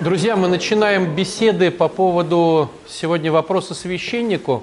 [0.00, 4.62] Друзья, мы начинаем беседы по поводу сегодня вопроса священнику.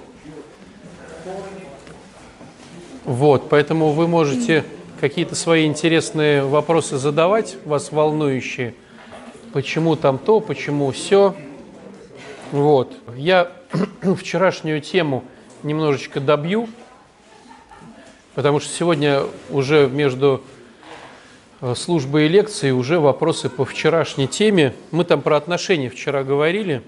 [3.04, 4.64] Вот, поэтому вы можете
[5.02, 8.76] какие-то свои интересные вопросы задавать, вас волнующие.
[9.52, 11.36] Почему там то, почему все.
[12.54, 12.96] Вот.
[13.18, 13.52] Я
[14.18, 15.26] вчерашнюю тему
[15.64, 16.70] немножечко добью,
[18.36, 20.42] потому что сегодня уже между
[21.74, 24.76] службы и лекции уже вопросы по вчерашней теме.
[24.92, 26.84] Мы там про отношения вчера говорили.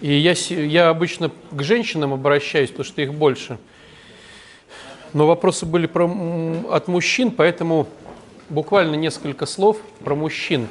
[0.00, 3.58] И я, я обычно к женщинам обращаюсь, потому что их больше.
[5.12, 6.08] Но вопросы были про,
[6.70, 7.88] от мужчин, поэтому
[8.48, 10.68] буквально несколько слов про мужчин.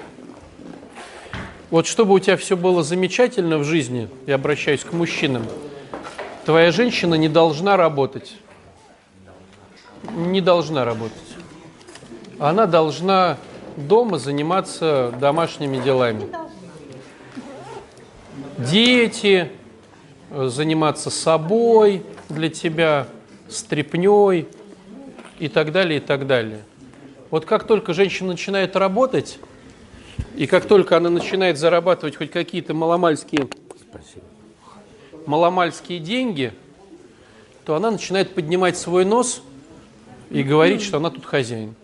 [1.70, 5.46] Вот чтобы у тебя все было замечательно в жизни, я обращаюсь к мужчинам,
[6.46, 8.34] твоя женщина не должна работать.
[10.16, 11.32] Не должна работать
[12.42, 13.38] она должна
[13.78, 16.28] дома заниматься домашними делами.
[18.58, 19.52] Дети,
[20.32, 23.08] э, заниматься собой для тебя,
[23.48, 24.48] стрепней
[25.38, 26.64] и так далее, и так далее.
[27.30, 29.38] Вот как только женщина начинает работать,
[30.36, 33.50] и как только она начинает зарабатывать хоть какие-то маломальские,
[35.28, 36.54] маломальские деньги,
[37.66, 39.44] то она начинает поднимать свой нос
[40.32, 41.76] и говорить, что она тут хозяин.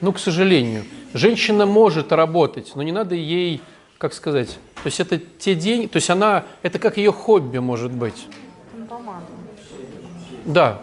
[0.00, 0.84] Ну, к сожалению.
[1.14, 3.62] Женщина может работать, но не надо ей,
[3.98, 7.92] как сказать, то есть это те деньги, то есть она, это как ее хобби может
[7.92, 8.26] быть.
[10.44, 10.80] Да.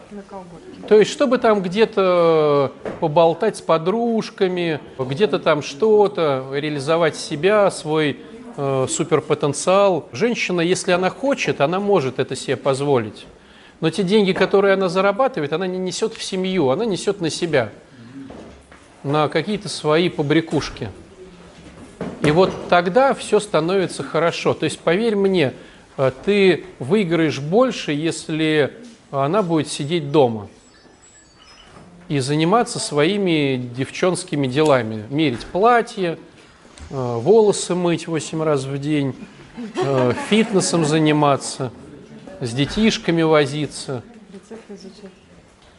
[0.90, 8.20] То есть, чтобы там где-то поболтать с подружками, где-то там что-то, реализовать себя, свой
[8.58, 10.10] э, суперпотенциал.
[10.12, 13.26] Женщина, если она хочет, она может это себе позволить.
[13.80, 17.70] Но те деньги, которые она зарабатывает, она не несет в семью, она несет на себя
[19.04, 20.90] на какие-то свои побрякушки.
[22.22, 24.54] И вот тогда все становится хорошо.
[24.54, 25.54] То есть, поверь мне,
[25.98, 28.74] э, ты выиграешь больше, если
[29.12, 30.48] она будет сидеть дома
[32.08, 35.06] и заниматься своими девчонскими делами.
[35.10, 36.18] Мерить платье,
[36.90, 39.16] э, волосы мыть 8 раз в день,
[39.76, 41.72] э, фитнесом заниматься,
[42.40, 44.04] с детишками возиться.
[44.34, 45.12] Рецепты изучать.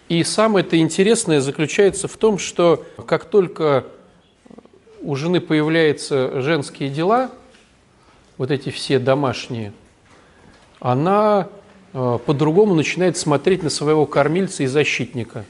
[0.09, 3.85] И самое-то интересное заключается в том, что как только
[5.01, 7.31] у жены появляются женские дела,
[8.37, 9.73] вот эти все домашние,
[10.81, 11.49] она
[11.93, 15.45] э, по-другому начинает смотреть на своего кормильца и защитника.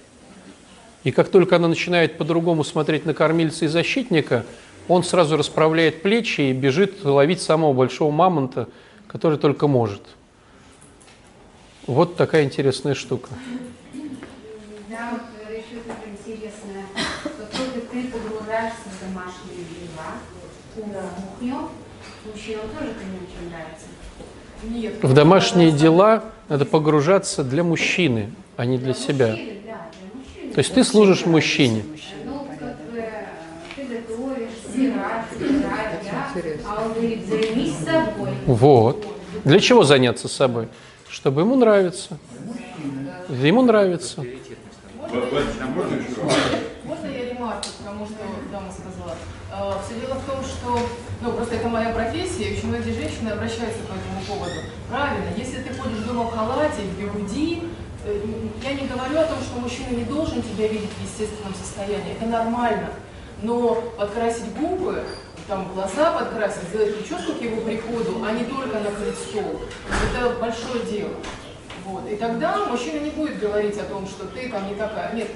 [1.03, 4.44] И как только она начинает по-другому смотреть на кормильца и защитника,
[4.87, 8.69] он сразу расправляет плечи и бежит ловить самого большого мамонта,
[9.06, 10.03] который только может.
[11.87, 13.31] Вот такая интересная штука.
[22.27, 23.87] Мужчинам тоже это не очень нравится?
[24.62, 25.03] Нет.
[25.03, 29.31] В домашние дела надо погружаться для мужчины, а не для себя.
[29.31, 30.53] Мужчины, да, для мужчины.
[30.53, 31.84] То есть ты служишь мужчине.
[32.25, 33.05] Ну, как бы,
[33.76, 36.69] ты готовишь, стирать, стирать, да?
[36.69, 38.31] А он говорит, займись собой.
[38.47, 39.06] Вот.
[39.44, 40.69] Для чего заняться собой?
[41.09, 42.19] Чтобы ему нравится.
[43.28, 44.25] Ему нравится.
[46.84, 48.16] Можно я ремарку к тому, что
[48.50, 49.16] дама сказала?
[49.52, 50.78] А, Все дело в том, что
[51.22, 54.60] ну, просто это моя профессия, и очень многие женщины обращаются по этому поводу.
[54.91, 57.62] Правильно, если ты ходишь дома в халате, в бигуди,
[58.04, 58.20] э,
[58.62, 62.26] я не говорю о том, что мужчина не должен тебя видеть в естественном состоянии, это
[62.26, 62.91] нормально.
[63.42, 65.02] Но подкрасить губы,
[65.48, 69.60] там глаза подкрасить, сделать прическу к его приходу, а не только накрыть стол,
[70.10, 71.10] это большое дело.
[71.84, 72.11] Вот.
[72.11, 75.15] И тогда мужчина не будет говорить о том, что ты там не такая.
[75.15, 75.28] Нет,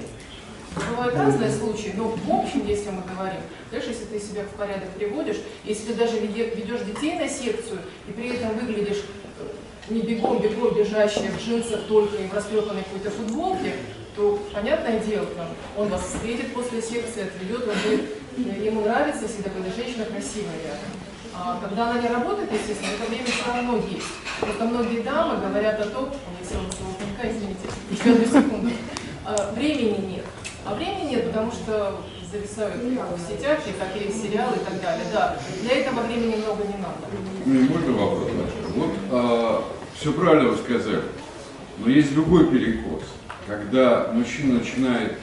[0.75, 4.89] Бывают разные случаи, но в общем, если мы говорим, знаешь, если ты себя в порядок
[4.91, 9.03] приводишь, если ты даже ведешь детей на секцию, и при этом выглядишь
[9.39, 13.73] э, не бегом-бегом бежащая в джинсах только и в расплепанной какой-то футболке,
[14.15, 18.05] то, понятное дело, там, он вас встретит после секции, отведет, он будет,
[18.37, 21.08] э, ему нравится, если такая женщина красивая рядом.
[21.41, 24.07] А когда она не работает, естественно, это время все равно есть.
[24.41, 28.71] Просто многие дамы говорят о том, я села на извините, еще одну секунду,
[29.25, 30.25] а, времени нет.
[30.65, 35.05] А времени нет, потому что зависают в сетях, и какие сериалы и так далее.
[35.13, 37.07] Да, для этого времени много не надо.
[37.45, 38.31] Ну, можно вопрос?
[38.75, 39.63] Вот а,
[39.95, 41.03] все правильно вы сказали,
[41.77, 43.03] но есть другой перекос.
[43.47, 45.17] Когда мужчина начинает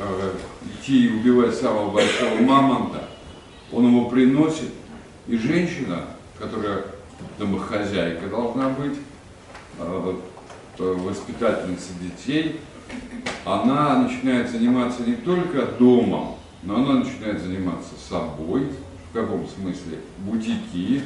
[0.00, 0.34] а,
[0.64, 3.04] идти и убивать самого большого мамонта,
[3.70, 4.70] он его приносит,
[5.28, 6.04] и женщина,
[6.38, 6.84] которая
[7.38, 8.98] домохозяйка должна быть,
[9.78, 10.16] а,
[10.78, 12.60] воспитательница детей,
[13.44, 18.68] она начинает заниматься не только домом, но она начинает заниматься собой,
[19.10, 19.98] в каком смысле?
[20.18, 21.02] Бутики,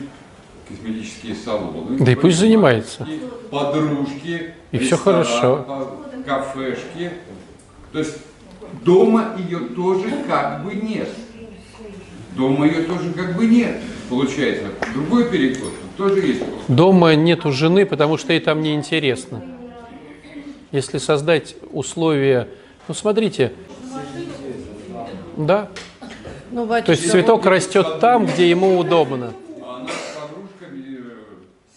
[0.69, 1.99] косметические салоны.
[1.99, 3.07] Да и пусть занимается.
[3.51, 5.97] Подружки, И ресторан, хорошо.
[6.27, 7.11] кафешки.
[7.93, 8.19] То есть
[8.85, 11.09] дома ее тоже как бы нет.
[12.37, 13.81] Дома ее тоже как бы нет.
[14.11, 16.43] Получается, другой перекос тоже есть.
[16.67, 19.43] Дома нету жены, потому что ей там неинтересно.
[20.73, 22.49] Если создать условия...
[22.89, 23.53] Ну, смотрите.
[25.37, 25.69] Да.
[26.51, 29.33] Ну, То есть цветок растет там, где ему удобно.
[29.63, 31.11] А она с подружками э,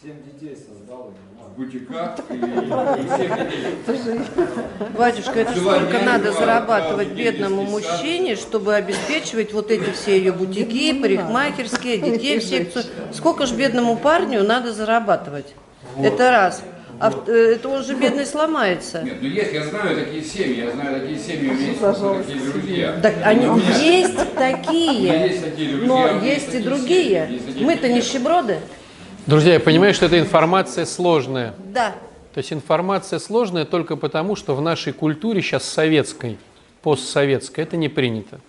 [0.02, 1.14] Семь детей создал.
[1.54, 2.34] В бутиках и,
[3.94, 10.94] всех батюшка, это сколько надо зарабатывать бедному мужчине, чтобы обеспечивать вот эти все ее бутики,
[11.00, 12.86] парикмахерские, детей в секцию.
[13.14, 15.54] Сколько же бедному парню надо зарабатывать?
[16.02, 16.64] Это раз.
[17.00, 19.02] А в- э, это он же бедный сломается.
[19.02, 21.80] Нет, ну есть, я знаю такие семьи, я знаю такие семьи, у меня есть
[22.28, 23.00] такие друзья.
[23.02, 27.28] Так они У меня- есть такие, есть такие друзья, у но меня есть и другие.
[27.32, 28.60] есть Мы-то нищеброды.
[29.26, 31.54] Друзья, я понимаю, что эта информация сложная.
[31.58, 31.96] Да.
[32.34, 36.38] То есть информация сложная только потому, что в нашей культуре сейчас советской,
[36.82, 38.42] постсоветской, это не принято.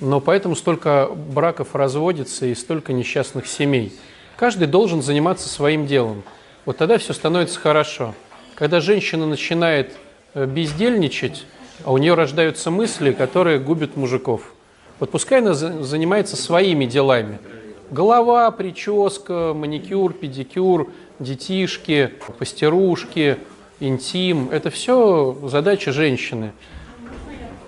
[0.00, 3.92] Но поэтому столько браков разводится и столько несчастных семей.
[4.36, 6.22] Каждый должен заниматься своим делом.
[6.64, 8.14] Вот тогда все становится хорошо.
[8.54, 9.96] Когда женщина начинает
[10.34, 11.44] э, бездельничать,
[11.84, 14.52] а у нее рождаются мысли, которые губят мужиков.
[15.00, 17.38] Вот пускай она за- занимается своими делами.
[17.94, 23.38] Голова, прическа, маникюр, педикюр, детишки, пастерушки,
[23.78, 26.50] интим– это все задача женщины.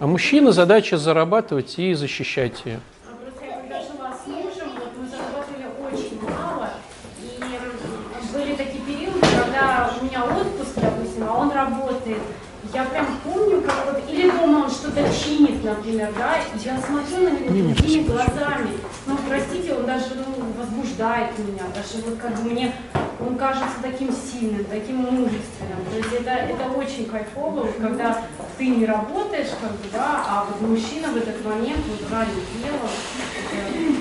[0.01, 2.81] А мужчина задача зарабатывать и защищать ее.
[3.07, 6.71] А Просто я когда жила с мужем, вот мы зарабатывали очень мало,
[7.23, 12.19] и м, были такие периоды, когда у меня отпуск, допустим, а он работает.
[12.75, 14.69] Я прям помню, как вот, или дома
[15.27, 18.71] чинит, например, да, я смотрю на него другими глазами.
[19.07, 22.73] Ну, простите, он даже ну, возбуждает меня, даже вот как бы мне,
[23.21, 25.81] он кажется таким сильным, таким мужественным.
[25.91, 28.23] То есть это, это очень кайфово, вот когда
[28.59, 32.31] ты не работаешь, как бы, да, а вот мужчина в этот момент вот ради
[32.65, 33.97] это,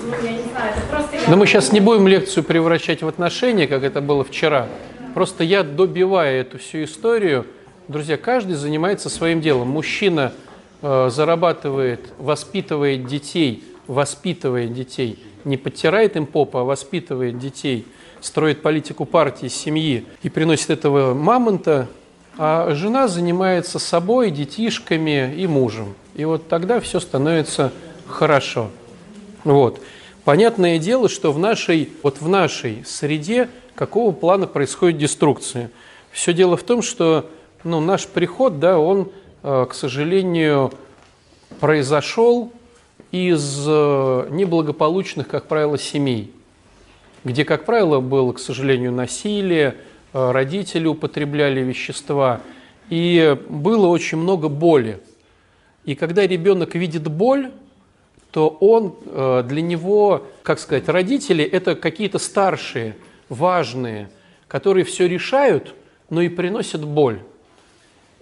[0.00, 1.16] ну, я не знаю, это просто...
[1.16, 4.68] я- Но мы сейчас не будем лекцию превращать в отношения, как это было вчера.
[5.14, 7.46] Просто я добиваю эту всю историю.
[7.86, 9.68] Друзья, каждый занимается своим делом.
[9.68, 10.32] Мужчина
[10.80, 17.84] э, зарабатывает, воспитывает детей, воспитывает детей, не подтирает им попу, а воспитывает детей,
[18.22, 21.86] строит политику партии, семьи и приносит этого мамонта,
[22.38, 25.94] а жена занимается собой, детишками и мужем.
[26.14, 27.70] И вот тогда все становится
[28.06, 28.70] хорошо.
[29.44, 29.82] Вот.
[30.24, 35.70] Понятное дело, что в нашей, вот в нашей среде какого плана происходит деструкция.
[36.12, 37.28] Все дело в том, что
[37.64, 39.10] ну, наш приход, да, он,
[39.42, 40.70] э, к сожалению,
[41.60, 42.52] произошел
[43.10, 46.32] из э, неблагополучных, как правило, семей,
[47.24, 49.76] где, как правило, было, к сожалению, насилие,
[50.12, 52.42] э, родители употребляли вещества,
[52.90, 55.00] и было очень много боли.
[55.86, 57.50] И когда ребенок видит боль,
[58.30, 58.96] то он
[59.46, 62.96] для него, как сказать, родители это какие-то старшие,
[63.28, 64.10] важные,
[64.48, 65.74] которые все решают,
[66.10, 67.20] но и приносят боль.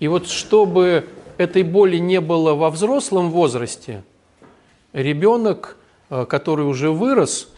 [0.03, 1.07] И вот чтобы
[1.39, 4.03] этой боли не было во взрослом возрасте,
[4.93, 5.77] ребенок,
[6.11, 7.49] э, который уже вырос,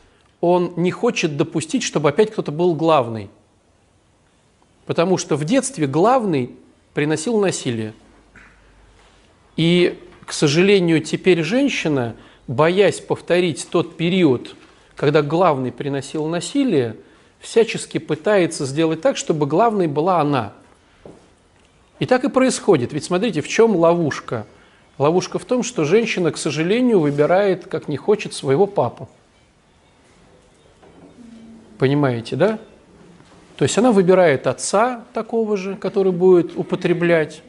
[0.42, 3.30] он не хочет допустить, чтобы опять кто-то был главный.
[4.84, 6.54] Потому что в детстве главный
[6.92, 7.94] приносил насилие.
[9.56, 12.14] И, к сожалению, теперь женщина,
[12.46, 14.54] боясь повторить тот период,
[14.96, 16.98] когда главный приносил насилие,
[17.40, 20.52] всячески пытается сделать так, чтобы главной была она.
[21.98, 22.92] И так и происходит.
[22.92, 24.46] Ведь смотрите, в чем ловушка?
[24.98, 29.08] Ловушка в том, что женщина, к сожалению, выбирает, как не хочет, своего папу.
[31.78, 32.58] Понимаете, да?
[33.56, 37.42] То есть она выбирает отца такого же, который будет употреблять,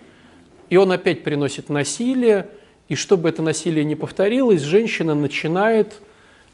[0.70, 2.48] и он опять приносит насилие,
[2.90, 6.02] и чтобы это насилие не повторилось, женщина начинает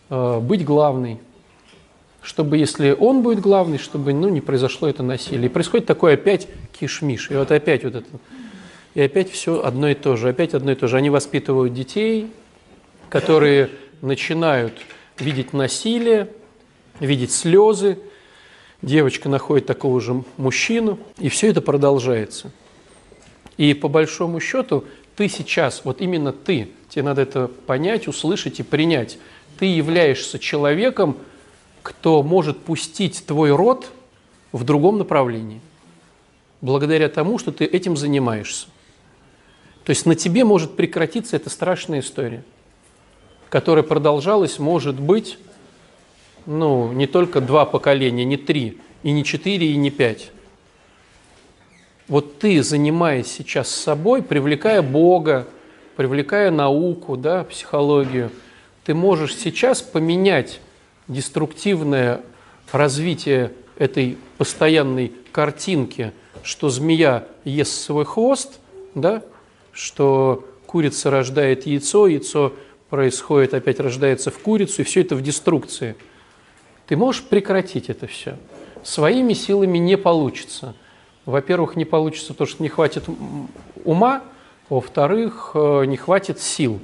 [0.10, 1.20] э, быть главной.
[2.22, 5.48] Чтобы, если он будет главный, чтобы ну, не произошло это насилие.
[5.48, 6.48] И происходит такой опять
[6.80, 7.32] кишмиш.
[7.32, 8.08] И вот опять вот это.
[8.94, 10.30] И опять все одно и то же.
[10.30, 10.98] Опять одно и то же.
[10.98, 12.32] Они воспитывают детей,
[13.10, 13.70] которые
[14.02, 14.74] начинают
[15.18, 16.30] видеть насилие,
[17.00, 17.98] видеть слезы.
[18.82, 22.52] Девочка находит такого же мужчину, и все это продолжается.
[23.58, 24.86] И по большому счету
[25.16, 29.20] ты сейчас, вот именно ты, тебе надо это понять, услышать и принять.
[29.60, 31.18] Ты являешься человеком,
[31.84, 33.90] кто может пустить твой род
[34.52, 35.62] в другом направлении,
[36.62, 38.68] благодаря тому, что ты этим занимаешься.
[39.84, 42.44] То есть на тебе может прекратиться эта страшная история,
[43.50, 45.38] которая продолжалась, может быть,
[46.46, 50.32] ну, не только два поколения, не три, и не четыре, и не пять.
[52.08, 55.48] Вот ты, занимаясь сейчас собой, привлекая Бога,
[55.96, 58.32] привлекая науку, да, психологию,
[58.84, 60.60] ты можешь сейчас поменять
[61.12, 62.22] деструктивное
[62.72, 66.14] развитие этой постоянной картинки,
[66.44, 68.60] что змея ест свой хвост,
[68.96, 69.22] да,
[69.72, 72.54] что курица рождает яйцо, яйцо
[72.90, 75.96] происходит, опять рождается в курицу, и все это в деструкции.
[76.88, 78.38] Ты можешь прекратить это все.
[78.84, 80.76] Своими силами не получится.
[81.26, 83.04] Во-первых, не получится то, что не хватит
[83.86, 84.24] ума,
[84.70, 86.80] во-вторых, э, не хватит сил.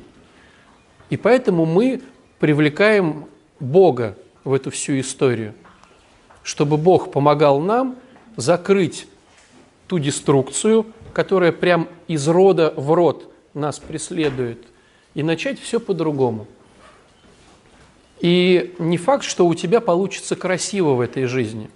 [1.09, 2.01] И поэтому мы
[2.39, 3.25] привлекаем
[3.59, 5.53] Бога в эту всю историю,
[6.43, 7.95] чтобы Бог помогал нам
[8.35, 9.07] закрыть
[9.87, 14.63] ту деструкцию, которая прям из рода в род нас преследует,
[15.13, 16.45] и начать все по-другому.
[18.19, 21.69] И не факт, что у тебя получится красиво в этой жизни.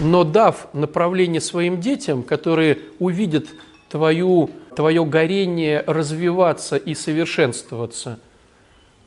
[0.00, 3.46] Но дав направление своим детям, которые увидят
[3.88, 8.18] твою, твое горение развиваться и совершенствоваться,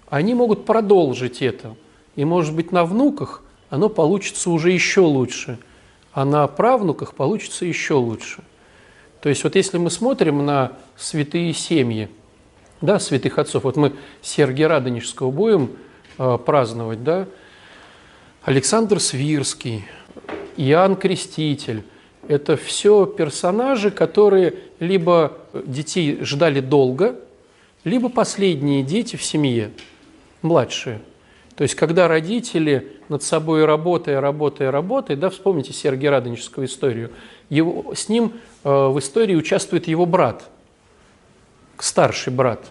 [0.10, 1.76] они могут продолжить это.
[2.16, 5.60] И, может быть, на внуках оно получится уже еще лучше,
[6.14, 8.44] а на правнуках получится еще лучше.
[9.22, 12.10] То есть вот если мы смотрим на святые семьи,
[12.82, 15.72] да, святых отцов, вот мы Сергия Радонежского будем
[16.18, 17.28] э, праздновать, да,
[18.44, 19.86] Александр Свирский,
[20.56, 21.84] Иоанн Креститель–
[22.28, 27.16] это все персонажи, которые либо детей ждали долго,
[27.84, 29.72] либо последние дети в семье,
[30.42, 31.02] младшие.
[31.56, 37.12] То есть, когда родители над собой работая, работая, работая, да, вспомните Сергия Радонежскую историю,
[37.50, 40.50] его, с ним э, в истории участвует его брат,
[41.80, 42.64] старший брат.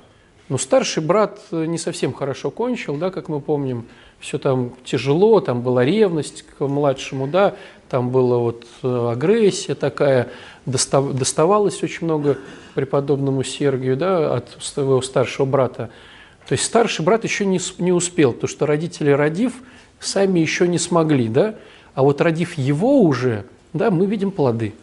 [0.49, 3.87] Но старший брат не совсем хорошо кончил, да, как мы помним,
[4.21, 7.57] все там тяжело, там была ревность к младшему, да,
[7.89, 10.29] там была вот э, агрессия такая,
[10.65, 12.39] достав, доставалось очень много
[12.75, 15.91] преподобному Сергию, да, от своего старшего брата.
[16.47, 19.55] То есть старший брат еще не, не успел, потому что родители, родив,
[19.99, 21.57] сами еще не смогли, да,
[21.95, 24.75] а вот родив его уже, да, мы видим плоды.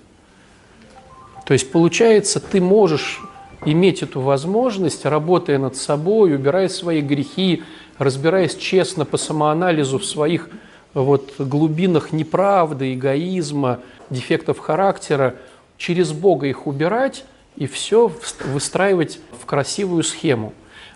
[1.46, 3.22] То есть получается, ты можешь
[3.66, 7.64] иметь эту возможность, работая над собой, убирая свои грехи,
[7.98, 10.50] разбираясь честно по самоанализу в своих
[10.94, 13.80] вот, глубинах неправды, эгоизма,
[14.10, 15.36] дефектов характера,
[15.78, 18.12] через Бога их убирать и все
[18.46, 20.54] выстраивать в красивую схему.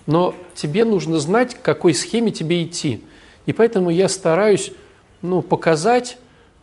[0.08, 3.04] Но тебе нужно знать, к какой схеме тебе идти.
[3.46, 4.72] И поэтому я стараюсь
[5.22, 6.18] ну, показать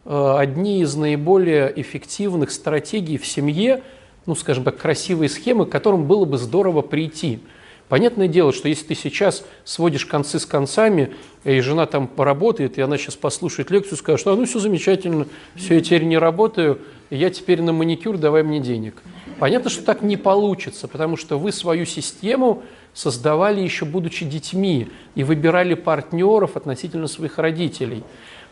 [0.04, 3.82] э, одни из наиболее эффективных стратегий в семье,
[4.26, 7.38] ну, скажем так, красивые схемы, к которым было бы здорово прийти–
[7.88, 12.80] Понятное дело, что если ты сейчас сводишь концы с концами, и жена там поработает, и
[12.80, 16.80] она сейчас послушает лекцию, скажет, что а, ну все замечательно, все, я теперь не работаю,
[17.10, 19.02] я теперь на маникюр, давай мне денег.
[19.38, 22.62] Понятно, что так не получится, потому что вы свою систему
[22.94, 28.04] создавали еще будучи детьми и выбирали партнеров относительно своих родителей.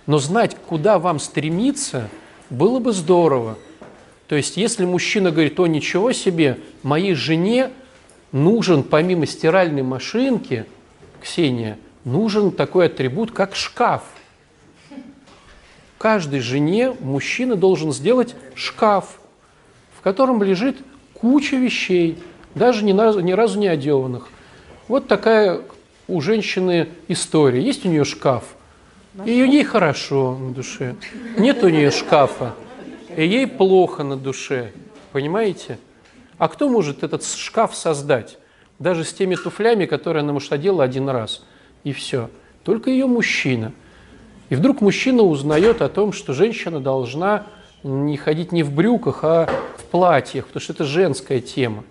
[0.06, 2.08] Но знать, куда вам стремиться,
[2.50, 3.56] было бы здорово.
[4.26, 7.70] То есть, если мужчина говорит, о, ничего себе, моей жене
[8.32, 10.66] нужен помимо стиральной машинки,
[11.22, 14.02] Ксения, нужен такой атрибут, как шкаф.
[15.98, 19.20] Каждой жене мужчина должен сделать шкаф,
[19.96, 20.78] в котором лежит
[21.14, 22.18] куча вещей,
[22.54, 24.28] даже ни разу, ни разу не одеванных.
[24.88, 25.62] Вот такая
[26.08, 27.62] у женщины история.
[27.62, 28.44] Есть у нее шкаф,
[29.24, 30.96] и ей хорошо на душе.
[31.38, 32.54] Нет у нее шкафа,
[33.16, 34.72] и ей плохо на душе.
[35.12, 35.78] Понимаете?
[36.38, 38.38] А кто может этот шкаф создать?
[38.78, 41.44] Даже с теми туфлями, которые она, может, одела один раз.
[41.84, 42.30] И все.
[42.64, 43.72] Только ее мужчина.
[44.48, 47.46] И вдруг мужчина узнает о том, что женщина должна
[47.82, 51.84] не ходить не в брюках, а в платьях, потому что это женская тема.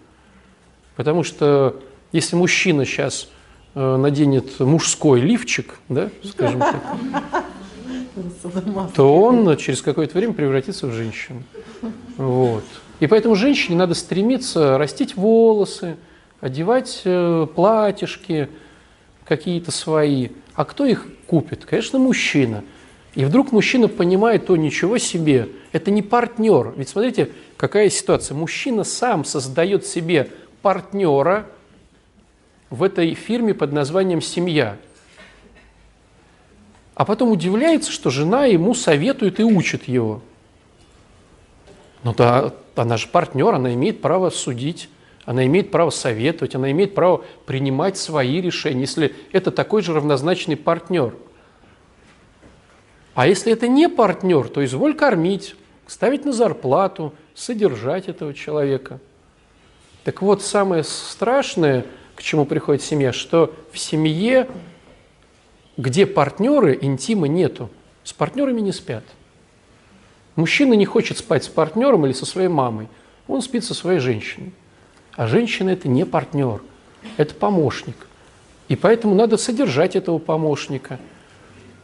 [1.02, 1.82] Потому что
[2.12, 3.28] если мужчина сейчас
[3.74, 7.44] э, наденет мужской лифчик, да, скажем так,
[8.96, 11.42] то он через какое-то время превратится в женщину.
[12.18, 12.64] Вот.
[13.00, 15.98] И поэтому женщине надо стремиться растить волосы,
[16.40, 18.48] одевать э, платьишки
[19.26, 20.30] какие-то свои.
[20.54, 21.66] А кто их купит?
[21.66, 22.64] Конечно, мужчина.
[23.16, 26.76] И вдруг мужчина понимает, то ничего себе, это не партнер.
[26.78, 28.36] Ведь смотрите, какая ситуация.
[28.36, 30.30] Мужчина сам создает себе
[30.62, 31.48] партнера
[32.70, 34.78] в этой фирме под названием «семья».
[36.96, 40.22] А потом удивляется, что жена ему советует и учит его.
[42.04, 44.90] Ну да, она же партнер, она имеет право судить,
[45.26, 50.58] она имеет право советовать, она имеет право принимать свои решения, если это такой же равнозначный
[50.58, 51.16] партнер.
[53.14, 59.00] А если это не партнер, то изволь кормить, ставить на зарплату, содержать этого человека.
[60.04, 64.48] Так вот, самое страшное, к чему приходит семья, что в семье,
[65.78, 67.70] где партнеры, интима нету.
[68.04, 69.04] С партнерами не спят.
[70.36, 72.88] Мужчина не хочет спать с партнером или со своей мамой.
[73.28, 74.54] Он спит со своей женщиной.
[75.14, 76.62] А женщина– это не партнер,
[77.18, 78.08] это помощник.
[78.70, 81.00] И поэтому надо содержать этого помощника.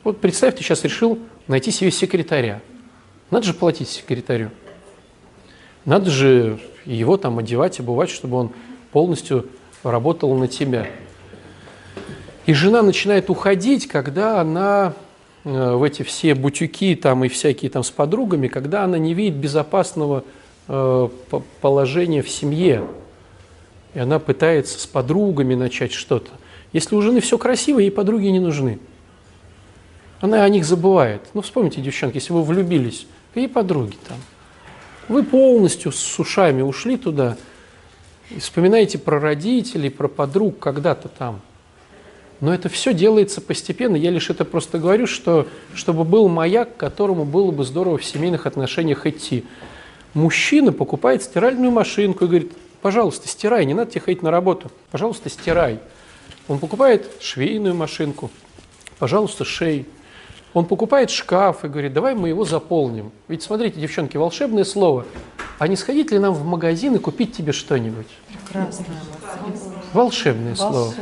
[0.03, 2.61] Вот представь, ты сейчас решил найти себе секретаря.
[3.29, 4.51] Надо же платить секретарю.
[5.87, 8.51] Надо же его там одевать, обувать, чтобы он
[8.91, 9.47] полностью
[9.83, 10.85] работал на тебя.
[12.45, 14.93] И жена начинает уходить, когда она
[15.45, 19.37] э, в эти все бутюки там и всякие там с подругами, когда она не видит
[19.37, 20.25] безопасного
[20.67, 21.09] э,
[21.61, 22.83] положения в семье.
[23.93, 26.31] И она пытается с подругами начать что-то.
[26.73, 28.79] Если у жены все красиво, ей подруги не нужны.
[30.19, 31.21] Она о них забывает.
[31.33, 34.17] Ну, вспомните, девчонки, если вы влюбились, и подруги там.
[35.07, 37.37] Вы полностью с ушами ушли туда
[38.29, 41.41] и вспоминаете про родителей, про подруг когда-то там.
[42.39, 43.95] Но это все делается постепенно.
[43.95, 48.05] Я лишь это просто говорю, что, чтобы был маяк, к которому было бы здорово в
[48.05, 49.43] семейных отношениях идти.
[50.13, 55.29] Мужчина покупает стиральную машинку и говорит, пожалуйста, стирай, не надо тебе ходить на работу, пожалуйста,
[55.29, 55.79] стирай.
[56.47, 58.29] Он покупает швейную машинку,
[58.99, 59.85] пожалуйста, шей.
[60.57, 63.11] Он покупает шкаф и говорит, давай мы его заполним.
[63.27, 65.05] Ведь смотрите, девчонки, волшебное слово.
[65.59, 68.07] А не сходить ли нам в магазин и купить тебе что-нибудь?
[68.43, 68.87] Прекрасное.
[69.93, 70.95] Волшебное слово.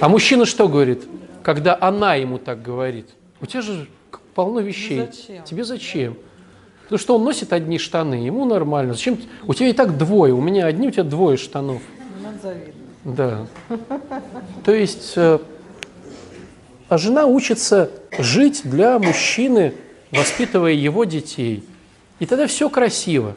[0.00, 1.04] А мужчина что говорит,
[1.44, 3.10] когда она ему так говорит?
[3.40, 3.86] У тебя же
[4.34, 5.06] полно вещей.
[5.06, 5.44] Зачем?
[5.44, 6.16] Тебе зачем?
[6.82, 8.94] Потому что он носит одни штаны, ему нормально.
[8.94, 9.18] Зачем?
[9.46, 11.80] У тебя и так двое, у меня одни, у тебя двое штанов.
[12.20, 12.74] Надо завидовать.
[13.04, 13.46] Да.
[14.64, 15.38] То есть, э,
[16.94, 19.74] а жена учится жить для мужчины,
[20.12, 21.64] воспитывая его детей.
[22.20, 23.34] И тогда все красиво,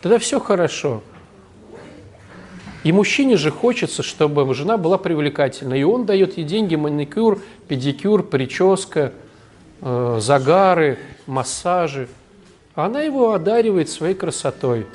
[0.00, 1.02] тогда все хорошо.
[2.82, 5.74] И мужчине же хочется, чтобы жена была привлекательна.
[5.74, 9.12] И он дает ей деньги, маникюр, педикюр, прическа,
[9.82, 12.08] э, загары, массажи.
[12.74, 14.86] А она его одаривает своей красотой.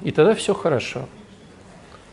[0.00, 1.06] И тогда все хорошо.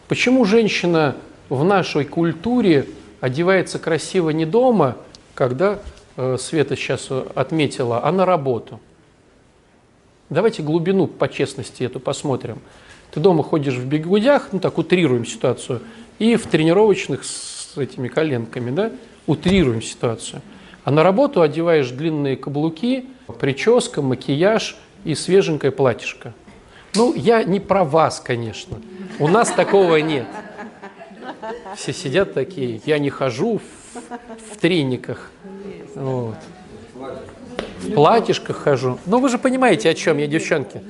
[0.09, 1.15] Почему женщина
[1.47, 2.87] в нашей культуре
[3.21, 4.97] одевается красиво не дома,
[5.33, 5.79] когда
[6.17, 8.79] э, Света сейчас отметила, а на работу?
[10.29, 12.59] Давайте глубину по честности эту посмотрим.
[13.11, 15.81] Ты дома ходишь в бегудях, ну так утрируем ситуацию,
[16.19, 18.91] и в тренировочных с этими коленками, да,
[19.25, 20.41] утрируем ситуацию.
[20.83, 23.05] А на работу одеваешь длинные каблуки,
[23.39, 26.33] прическа, макияж и свеженькое платьишко.
[26.95, 28.77] Ну, я не про вас, конечно.
[29.19, 30.25] У нас такого нет.
[31.75, 35.31] Все сидят такие, я не хожу в, в трениках.
[35.95, 36.35] Вот.
[37.79, 38.99] В платьишках хожу.
[39.05, 40.81] Но вы же понимаете, о чем я, девчонки.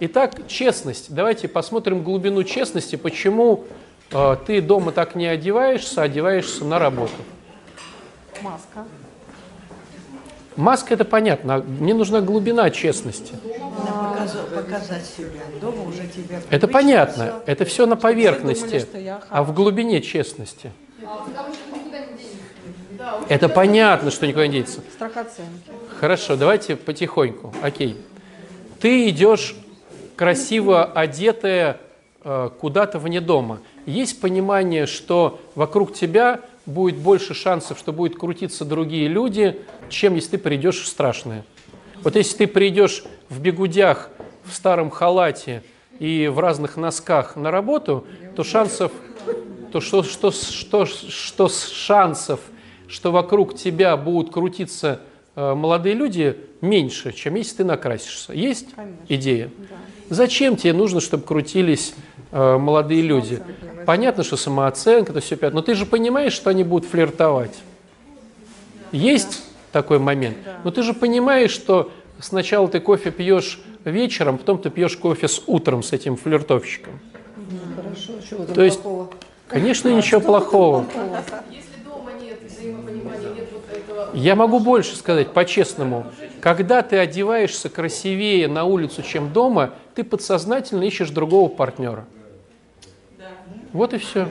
[0.00, 1.12] Итак, честность.
[1.12, 3.64] Давайте посмотрим глубину честности, почему
[4.12, 7.14] э, ты дома так не одеваешься, а одеваешься на работу.
[8.40, 8.84] Маска.
[10.58, 13.32] Маска это понятно, мне нужна глубина честности.
[14.52, 15.40] Показать, себя.
[15.60, 17.42] Дома уже тебя Это понятно, всё.
[17.46, 20.72] это все на поверхности, думали, а в глубине честности.
[21.00, 24.80] Потому что никуда не Это понятно, что никуда не денется.
[24.92, 25.70] Страх оценки.
[26.00, 27.54] Хорошо, давайте потихоньку.
[27.62, 27.96] Окей.
[28.80, 29.54] Ты идешь
[30.16, 31.78] красиво одетая
[32.24, 33.60] э, куда-то вне дома.
[33.86, 40.32] Есть понимание, что вокруг тебя будет больше шансов, что будут крутиться другие люди, чем если
[40.32, 41.44] ты придешь в страшное.
[42.02, 44.10] Вот если ты придешь в бегудях,
[44.44, 45.62] в старом халате
[45.98, 48.92] и в разных носках на работу, то шансов,
[49.72, 52.40] то что, что, что, что шансов,
[52.86, 55.00] что вокруг тебя будут крутиться
[55.54, 58.32] молодые люди, меньше, чем если ты накрасишься.
[58.32, 59.04] Есть Конечно.
[59.08, 59.50] идея?
[60.10, 61.94] Зачем тебе нужно, чтобы крутились
[62.32, 63.40] э, молодые люди?
[63.86, 67.56] Понятно, что самооценка, это все пятое, но ты же понимаешь, что они будут флиртовать.
[68.92, 70.36] Есть такой момент.
[70.64, 75.42] Но ты же понимаешь, что сначала ты кофе пьешь вечером, потом ты пьешь кофе с
[75.46, 76.98] утром с этим флиртовщиком.
[77.76, 79.10] Хорошо, чего там То есть, плохого?
[79.46, 80.86] конечно, ничего плохого.
[81.50, 81.67] Если
[84.14, 86.06] я могу больше сказать, по-честному.
[86.40, 92.06] Когда ты одеваешься красивее на улицу, чем дома, ты подсознательно ищешь другого партнера.
[93.72, 94.28] Вот и все.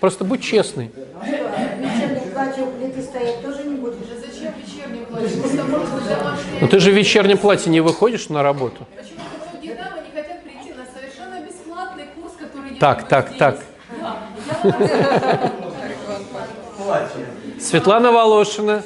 [0.00, 0.90] Просто будь честный.
[1.20, 1.26] А
[6.36, 6.60] что.
[6.60, 8.86] Но ты же в вечернем платье не выходишь на работу.
[12.78, 13.60] Так, так, так.
[17.60, 18.82] Светлана Волошина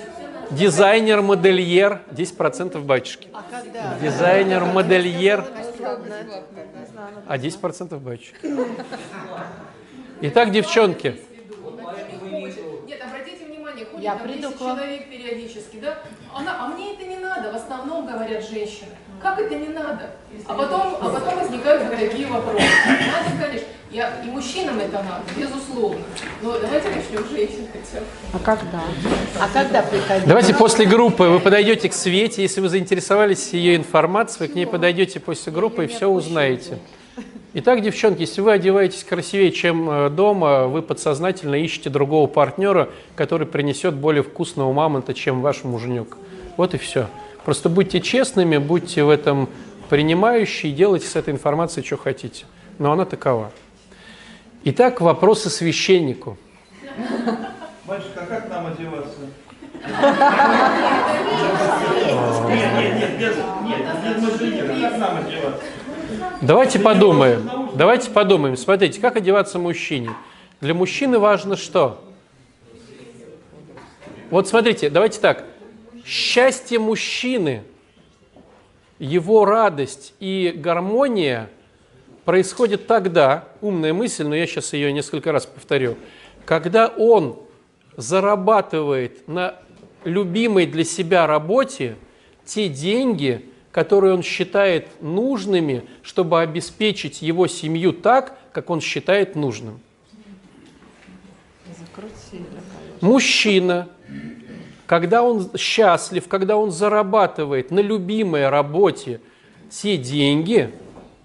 [0.51, 3.29] дизайнер, модельер, 10% батюшки.
[4.01, 5.45] Дизайнер, модельер,
[7.27, 8.37] а 10% батюшки.
[10.21, 11.21] Итак, девчонки,
[12.87, 14.77] Нет, обратите внимание, ходит Я там приду 10 к вам.
[14.77, 15.99] человек периодически, да?
[16.35, 18.91] Она, а мне это не надо, в основном говорят женщины.
[19.25, 20.11] Как это не надо?
[20.47, 22.67] А потом, а потом возникают такие вопросы.
[22.87, 23.69] Надо, конечно.
[23.91, 26.03] Я, и мужчинам это надо, безусловно.
[26.43, 28.07] Но давайте начнем женщин хотя бы.
[28.35, 28.83] А когда?
[29.41, 30.29] А когда приходить?
[30.29, 34.67] давайте после группы вы подойдете к Свете, если вы заинтересовались ее информацией, вы к ней
[34.67, 36.79] подойдете после группы и все узнаете.
[37.55, 43.47] Итак, девчонки, если вы одеваетесь красивее, чем э, дома, вы подсознательно ищете другого партнера, который
[43.47, 46.19] принесет более вкусного мамонта, чем ваш муженек.
[46.59, 47.07] Вот и все.
[47.45, 49.49] Просто будьте честными, будьте в этом
[49.91, 52.47] принимающие, делайте с этой информацией, что хотите.
[52.79, 53.53] Но она такова.
[54.65, 56.39] Итак, вопросы священнику.
[57.87, 59.19] Батюшка, а как нам одеваться?
[62.49, 65.61] Нет, нет, нет, без, нет, без мужики, как нам одеваться?
[66.41, 67.71] Давайте подумаем.
[67.75, 68.57] Давайте подумаем.
[68.57, 70.11] Смотрите, как одеваться мужчине.
[70.63, 72.03] Для мужчины важно что?
[74.31, 75.45] Вот смотрите, давайте так.
[76.05, 77.65] Счастье мужчины,
[78.99, 81.49] его радость и гармония
[82.25, 85.97] происходит тогда, умная мысль, но я сейчас ее несколько раз повторю,
[86.45, 87.39] когда он
[87.97, 89.57] зарабатывает на
[90.05, 91.97] любимой для себя работе
[92.45, 99.81] те деньги, которые он считает нужными, чтобы обеспечить его семью так, как он считает нужным.
[103.01, 103.89] Мужчина,
[104.87, 109.21] когда он счастлив, когда он зарабатывает на любимой работе
[109.71, 110.71] те деньги,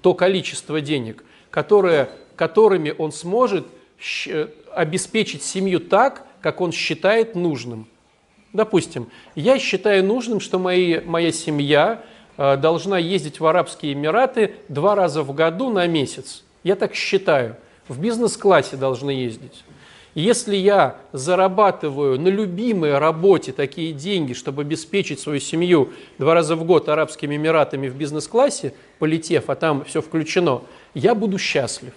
[0.02, 3.68] то количество денег, которое, которыми он сможет
[4.00, 7.88] щ- обеспечить семью так, как он считает нужным.
[8.54, 12.02] Допустим, я считаю нужным, что мои, моя семья
[12.38, 16.44] э, должна ездить в Арабские Эмираты два раза в году на месяц.
[16.64, 17.58] Я так считаю.
[17.88, 19.64] В бизнес-классе должны ездить.
[20.20, 26.66] Если я зарабатываю на любимой работе такие деньги, чтобы обеспечить свою семью два раза в
[26.66, 31.94] год Арабскими Эмиратами в бизнес-классе, полетев, а там все включено, я буду счастлив.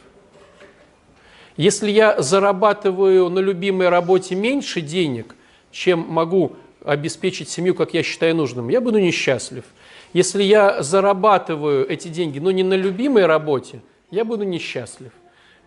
[1.56, 5.34] Если я зарабатываю на любимой работе меньше денег,
[5.72, 6.54] чем могу
[6.84, 9.64] обеспечить семью, как я считаю нужным, я буду несчастлив.
[10.12, 13.80] Если я зарабатываю эти деньги, но не на любимой работе,
[14.12, 15.10] я буду несчастлив.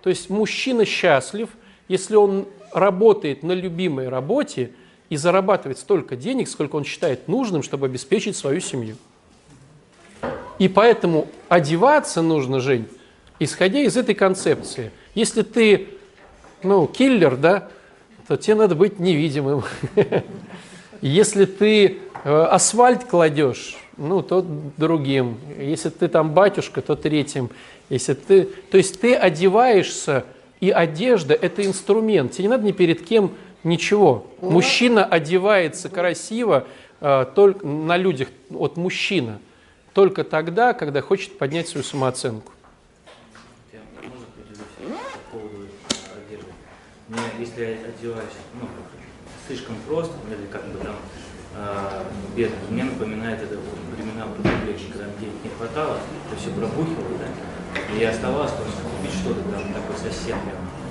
[0.02, 1.50] То есть мужчина счастлив,
[1.88, 4.71] если он работает на любимой работе
[5.10, 8.98] и зарабатывает столько денег, сколько он считает нужным, чтобы обеспечить свою семью.
[10.58, 12.88] И поэтому одеваться нужно, Жень,
[13.39, 14.91] исходя из этой концепции.
[15.13, 15.89] Если ты,
[16.63, 17.69] ну, киллер, да,
[18.28, 19.63] то тебе надо быть невидимым.
[21.02, 24.45] Если ты э, асфальт кладешь, ну, то
[24.78, 25.38] другим.
[25.58, 27.50] Если ты там батюшка, то третьим.
[27.89, 30.26] Если ты, то есть ты одеваешься,
[30.60, 32.32] и одежда– это инструмент.
[32.32, 33.32] Тебе не надо ни перед кем
[33.63, 34.28] ничего.
[34.41, 36.65] Мужчина одевается красиво
[37.02, 39.39] э, только на людях, вот мужчина,
[39.94, 42.52] только тогда, когда хочет поднять свою самооценку.
[43.74, 44.98] Я, можно поделюсь
[45.32, 45.68] по поводу
[46.15, 46.52] одежды?
[47.10, 48.30] Мне, если я одеваюсь
[48.62, 48.68] ну,
[49.48, 50.96] слишком просто, или как бы там
[51.56, 52.04] э,
[52.36, 57.28] бедно, мне напоминает это вот времена употребления, когда денег не хватало, то все пробухивало, да,
[57.96, 60.38] и я оставалось просто купить что-то там такое совсем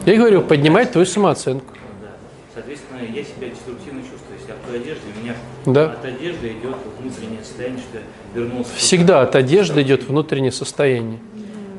[0.07, 1.73] Я говорю, поднимать твою самооценку.
[2.03, 2.09] да.
[2.55, 5.35] Соответственно, я себя деструктивно чувствую, если я в той одежде, у меня
[5.67, 5.93] Да.
[5.93, 8.05] от одежды идет внутреннее состояние, что я
[8.43, 8.71] вернулся.
[8.77, 11.19] Всегда от одежды идет внутреннее состояние.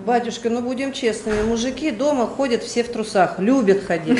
[0.05, 4.19] Батюшка, ну будем честными, мужики дома ходят все в трусах, любят ходить.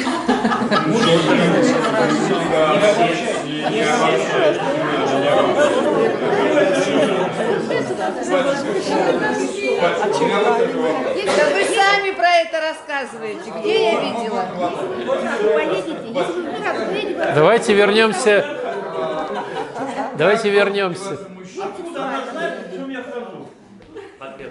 [9.81, 13.51] Да вы сами про это рассказываете.
[13.59, 14.45] Где я видела?
[17.35, 18.45] Давайте вернемся.
[20.17, 21.17] Давайте вернемся.
[22.73, 23.47] Чем я хожу?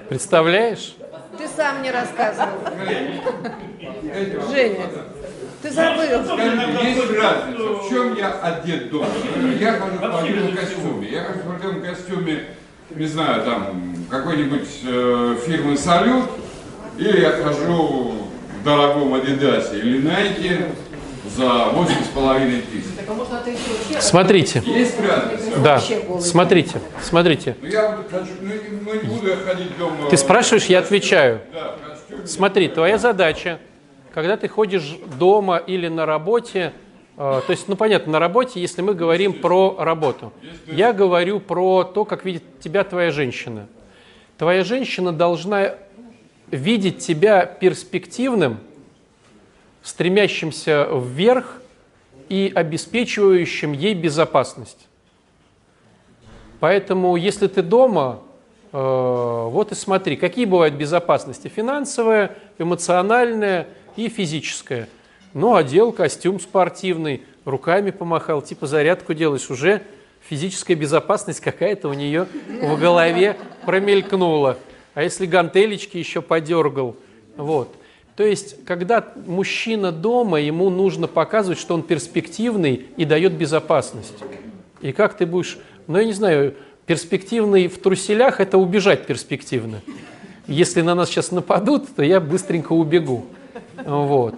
[0.09, 0.97] Представляешь?
[1.39, 2.49] Ты сам не рассказывал.
[4.51, 4.87] Женя,
[5.63, 6.05] ты забыл.
[6.25, 9.07] Скажите, есть разница, в чем я одет дома?
[9.59, 11.09] Я хожу в спортивном костюме.
[11.09, 12.45] Я хожу в спортивном костюме,
[12.91, 16.31] не знаю, там, какой-нибудь э, фирмы «Салют»,
[16.99, 18.15] или я хожу
[18.61, 20.67] в дорогом «Адидасе» или «Найке»
[21.37, 22.85] за восемь с половиной тысяч.
[22.97, 24.01] Так а?
[24.01, 24.63] Смотрите.
[24.67, 25.59] Есть разница?
[25.61, 25.81] Да.
[26.21, 26.81] Смотрите.
[27.03, 27.57] Смотрите.
[27.61, 30.09] Ну, я хочу, ну, не- ну, не буду я ходить дома...
[30.11, 31.41] Ты спрашиваешь, я отвечаю.
[31.53, 31.77] Да,
[32.27, 33.59] Смотри, твоя задача,
[34.13, 36.73] когда ты ходишь дома или на работе,
[37.17, 40.33] то есть, ну понятно, на работе, если мы говорим про работу.
[40.67, 43.69] Я говорю про то, как видит тебя твоя женщина.
[44.37, 45.75] Твоя женщина должна
[46.51, 48.59] видеть тебя перспективным,
[49.83, 51.61] стремящимся вверх
[52.29, 54.89] и обеспечивающим ей безопасность.
[56.59, 58.21] Поэтому, если ты дома,
[58.73, 61.49] э, вот и смотри, какие бывают безопасности.
[61.49, 64.89] Финансовая, эмоциональная и физическая.
[65.35, 69.83] Ну, одел костюм спортивный, руками помахал, типа зарядку делаешь, уже
[70.29, 74.59] физическая безопасность какая-то у нее в голове промелькнула.
[74.95, 76.97] А если гантелечки еще подергал,
[77.37, 77.75] вот.
[78.17, 84.15] То есть, когда мужчина дома, ему нужно показывать, что он перспективный и дает безопасность.
[84.81, 86.55] И как ты будешь, ну я не знаю,
[86.87, 89.83] перспективный в труселях– это убежать перспективно.
[90.47, 93.25] Если на нас сейчас нападут, то я быстренько убегу.
[93.85, 94.35] Вот.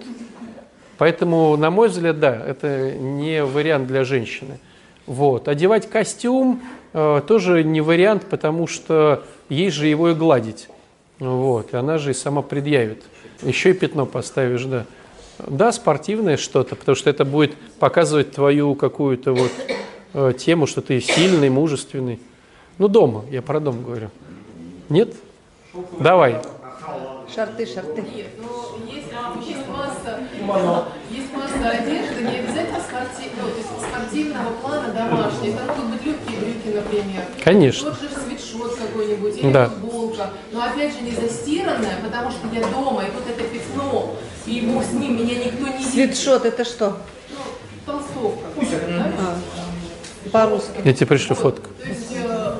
[0.98, 4.58] Поэтому, на мой взгляд, да, это не вариант для женщины.
[5.06, 5.48] Вот.
[5.48, 10.68] Одевать костюм э, тоже не вариант, потому что ей же его и гладить.
[11.18, 11.72] Вот.
[11.72, 13.04] И она же и сама предъявит.
[13.42, 14.86] Еще и пятно поставишь, да.
[15.38, 19.52] Да, спортивное что-то, потому что это будет показывать твою какую-то вот
[20.14, 22.20] э, тему, что ты сильный, мужественный.
[22.78, 24.10] Ну, дома, я про дом говорю.
[24.88, 25.14] Нет?
[26.00, 26.40] Давай.
[27.34, 28.02] Шарты, шарты.
[28.14, 28.78] Нет, но
[29.36, 30.20] есть, есть масса,
[31.10, 35.50] есть масса одежды, не обязательно спорти- ну, то есть спортивного плана домашней.
[35.50, 37.22] Это могут быть легкие брюки, например.
[37.44, 37.90] Конечно.
[37.90, 39.68] Вот же свитшот какой-нибудь или Да.
[39.68, 40.30] футболка.
[40.52, 44.84] Но опять же не застиранная, потому что я дома, и вот это пятно, и бог
[44.84, 45.92] с ним, меня никто не видит.
[45.92, 46.96] Свитшот это что?
[47.30, 47.36] Ну,
[47.84, 48.46] толстовка.
[49.18, 49.36] А,
[50.30, 50.70] по-русски.
[50.84, 51.70] Я тебе пришлю фотку.
[51.82, 52.54] То есть э,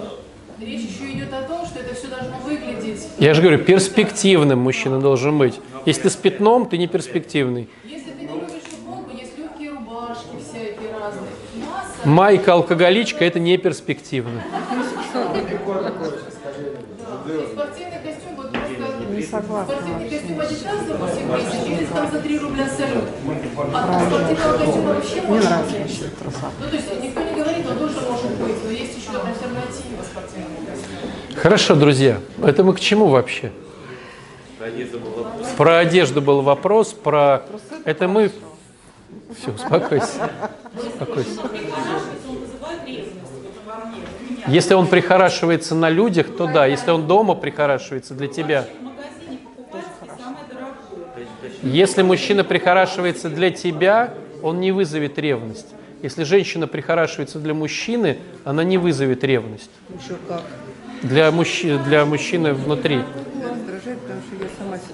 [0.61, 2.86] речь еще идет о том, что это все должно выглядеть.
[3.19, 5.61] Я же говорю, перспективным мужчина должен быть.
[5.85, 7.69] Если ты с пятном, ты не перспективный.
[7.85, 11.31] Если ты не любишь футболку, есть легкие рубашки всякие разные.
[11.67, 12.09] Масса.
[12.09, 14.43] Майка алкоголичка– это не перспективно.
[17.27, 19.75] Спортивный костюм, вот просто Не согласна.
[19.75, 23.05] спортивный костюм Адидас за 8 тысяч или там за 3 рубля салют.
[23.75, 25.83] А спортивного костюма вообще Мне может нравится быть.
[25.83, 26.47] носить труса.
[26.61, 29.67] Ну, то есть никто не говорит, он тоже может быть, но есть еще альтернатива спортивному
[29.67, 29.76] костюму.
[31.47, 32.19] Хорошо, друзья.
[32.43, 33.53] Это мы к чему вообще?
[35.57, 36.93] Про одежду был вопрос.
[36.93, 37.45] Про.
[37.85, 38.33] Это мы...
[39.39, 40.29] Все, успокойся.
[40.77, 41.41] Успокойся.
[44.49, 46.67] Если он прихорашивается на людях, то да.
[46.67, 48.67] Если он дома прихорашивается для тебя.
[51.63, 55.69] Если мужчина прихорашивается для тебя, он не вызовет ревность.
[56.03, 59.71] Если женщина прихорашивается для мужчины, она не вызовет ревность.
[61.09, 63.01] Для, мужчи, для мужчины внутри.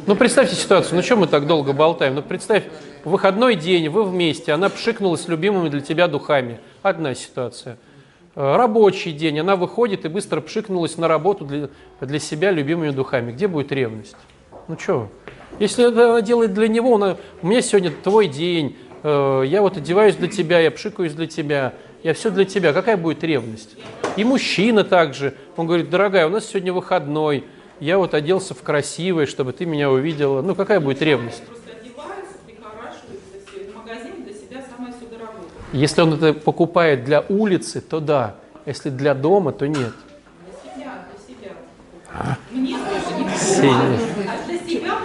[0.07, 2.16] Ну, представьте ситуацию, ну, что мы так долго болтаем?
[2.16, 2.64] Ну, представь,
[3.05, 6.61] выходной день, вы вместе, она пшикнула с любимыми для тебя духами.
[6.83, 7.79] Одна ситуация.
[8.35, 11.70] Э, Рабочий день, она выходит и быстро пшикнулась на работу для,
[12.01, 13.33] для себя любимыми духами.
[13.33, 14.16] Где будет ревность?
[14.68, 15.09] Ну, что?
[15.61, 19.79] Если это она делает для него, она, у меня сегодня твой день, э, я вот
[19.79, 21.72] одеваюсь для тебя, я пшикаюсь для тебя,
[22.03, 22.75] я все для тебя.
[22.75, 23.77] Какая будет ревность?
[24.16, 27.44] И мужчина также, он говорит, дорогая, у нас сегодня выходной,
[27.81, 30.42] я вот оделся в красивое, чтобы ты меня увидела.
[30.42, 31.42] Ну, какая будет ревность?
[35.72, 38.35] Если он это покупает для улицы, то да.
[38.66, 39.92] Если для дома, то нет.
[40.44, 41.53] Для себя, для себя.
[42.51, 43.25] Мне тоже не.
[43.25, 44.98] А для себя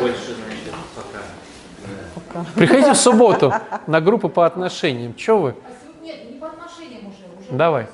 [0.00, 2.44] больше, значит, пока.
[2.54, 3.52] Приходите в субботу
[3.86, 5.14] на группу по отношениям.
[5.14, 5.54] Че вы?
[6.02, 7.26] Нет, не по отношениям уже.
[7.38, 7.39] уже.
[7.50, 7.86] Давай.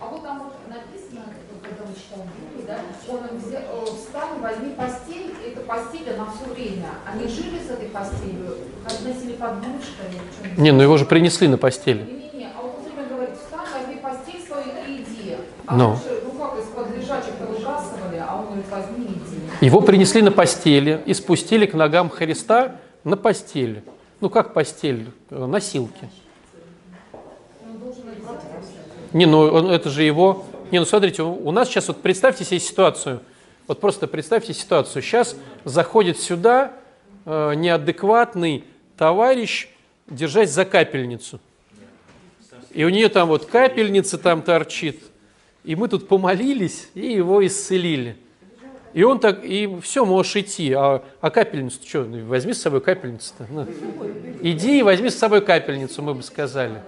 [0.00, 1.22] А вот там вот написано,
[1.62, 6.26] когда мы читаем книги, да, он взя- э, встань, возьми постель, и эта постель на
[6.32, 6.88] все время.
[7.06, 10.20] Они жили с этой постелью, как носили подмышками.
[10.60, 12.02] Не, ну его же принесли на постели.
[12.02, 15.36] Не-не-не, а вот он все время говорит, встань, возьми постель свою и иди.
[15.66, 15.96] А Ну.
[15.96, 19.66] же, ну как, из-под лежачих выбрасывали, а он говорит, возьми и иди.
[19.66, 23.82] Его принесли на постели и спустили к ногам Христа на постели.
[24.20, 25.10] Ну как постель?
[25.30, 26.08] Носилки.
[29.12, 30.44] Не, ну это же его...
[30.70, 33.20] Не, ну смотрите, у нас сейчас, вот представьте себе ситуацию.
[33.66, 35.02] Вот просто представьте ситуацию.
[35.02, 36.72] Сейчас заходит сюда
[37.24, 38.64] э, неадекватный
[38.96, 39.68] товарищ,
[40.08, 41.40] держась за капельницу.
[42.70, 45.02] И у нее там вот капельница там торчит.
[45.64, 48.16] И мы тут помолились и его исцелили.
[48.94, 50.72] И он так, и все, можешь идти.
[50.72, 53.46] А, а капельницу, что, возьми с собой капельницу-то.
[53.50, 53.66] на.
[54.42, 56.82] Иди и возьми с собой капельницу, мы бы сказали.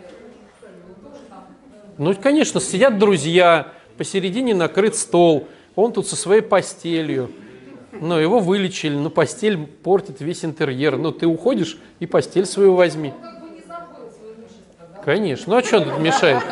[1.99, 7.31] Ну, конечно, сидят друзья, посередине накрыт стол, он тут со своей постелью.
[7.93, 10.97] Ну, его вылечили, ну, постель портит весь интерьер.
[10.97, 13.13] Ну, ты уходишь и постель свою возьми.
[15.05, 15.53] Конечно.
[15.53, 16.43] Ну, а что тут мешает?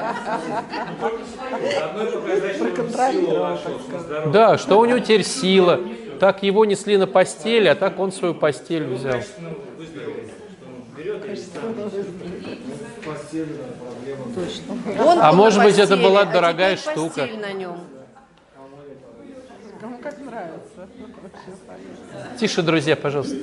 [4.32, 5.80] Да, что у него теперь сила.
[6.20, 9.20] Так его несли на постели, а так он свою постель взял.
[14.34, 15.28] Выздоровеет, что он Точно.
[15.28, 17.28] А может быть, это была а дорогая теперь штука.
[17.40, 17.78] на нем.
[19.80, 20.88] Кому как нравится.
[22.38, 23.36] Тише, друзья, пожалуйста.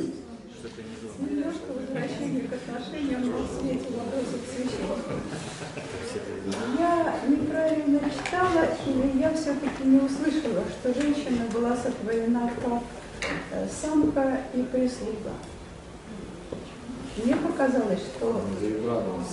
[6.77, 12.81] Я неправильно читала, или я все-таки не услышала, что женщина была сотворена как
[13.51, 15.31] э, самка и прислуга.
[17.23, 18.41] Мне показалось, что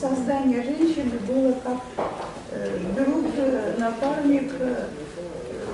[0.00, 1.78] создание женщины было как
[2.52, 4.84] э, друг, э, напарник, э,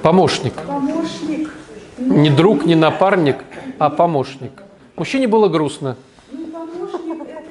[0.02, 0.54] Помощник.
[0.66, 1.50] помощник.
[1.98, 3.36] Не друг, не напарник,
[3.78, 4.62] а помощник.
[4.96, 5.96] Мужчине было грустно.
[6.32, 7.42] Ну, помощник, это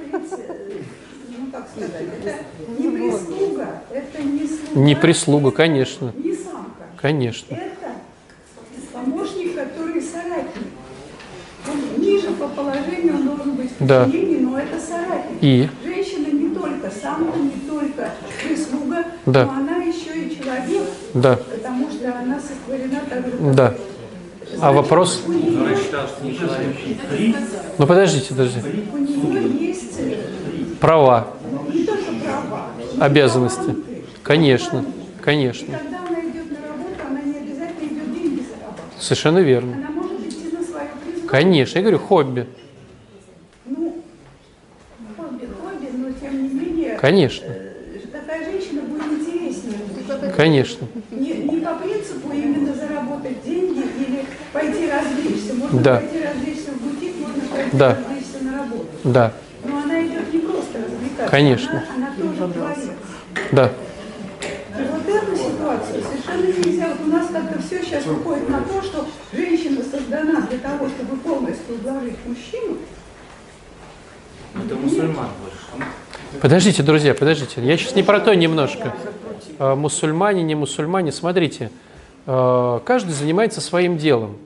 [0.69, 0.86] ведь,
[1.30, 1.91] ну, как сказать,
[2.24, 2.36] это
[2.82, 4.80] не прислуга, это не слуга.
[4.80, 6.13] Не прислуга, конечно.
[6.17, 6.84] Не самка.
[7.02, 7.56] Конечно.
[7.56, 7.93] Это
[8.93, 10.67] помощник, который соратник.
[11.71, 14.06] Он ниже по положению он должен быть в Да.
[14.06, 15.31] подчинении, но это соратник.
[15.41, 15.67] И?
[15.84, 18.10] Женщина не только самка, не только
[18.43, 19.45] прислуга, Да.
[19.45, 21.36] но она еще и человек, Да.
[21.36, 23.73] потому что она сотворена так же, как Да.
[24.62, 25.23] А вопрос?
[27.77, 28.67] Ну подождите, подождите.
[28.93, 30.17] у нее есть э,
[30.80, 31.27] Права,
[31.73, 32.67] не только права,
[32.99, 33.75] обязанности.
[34.23, 34.80] Конечно,
[35.17, 35.77] И конечно.
[35.77, 38.99] когда она идет на работу, она не обязательно идет деньги зарабатывать.
[38.99, 39.73] Совершенно верно.
[39.77, 41.27] Она может идти на свое призвание.
[41.27, 41.77] Конечно.
[41.80, 42.47] Я говорю, хобби.
[43.65, 43.95] Ну,
[45.17, 47.45] хобби, хобби, но тем не менее, Конечно.
[47.47, 49.79] э, такая женщина будет интереснее.
[50.37, 50.87] Конечно.
[51.09, 55.55] Не, не по принципу именно заработать деньги или пойти развлечься.
[55.55, 55.97] Можно Да.
[55.97, 57.95] пойти развлечься в бутик, можно пойти Да.
[57.97, 58.85] развлечься на работу.
[59.03, 59.33] Да.
[59.65, 61.31] Но она идет не просто развлекаться.
[61.31, 61.83] Конечно.
[61.95, 62.89] Она, она тоже творец.
[63.51, 63.71] Да.
[64.79, 66.87] И вот эту ситуацию совершенно нельзя.
[66.89, 71.17] Вот у нас как-то все сейчас уходит на то, что женщина создана для того, чтобы
[71.17, 72.77] полностью ублажить мужчину.
[74.55, 75.29] Это мусульман.
[76.41, 77.62] Подождите, друзья, подождите.
[77.63, 78.95] Я сейчас не про то немножко.
[79.60, 81.12] А, Мусульмане, не мусульмане.
[81.12, 81.69] Смотрите,
[82.25, 84.38] а, каждый занимается своим делом.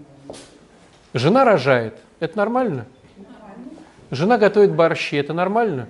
[1.13, 1.95] Жена рожает.
[2.19, 2.85] Это нормально?
[4.11, 5.15] Жена готовит борщи.
[5.15, 5.87] Это нормально?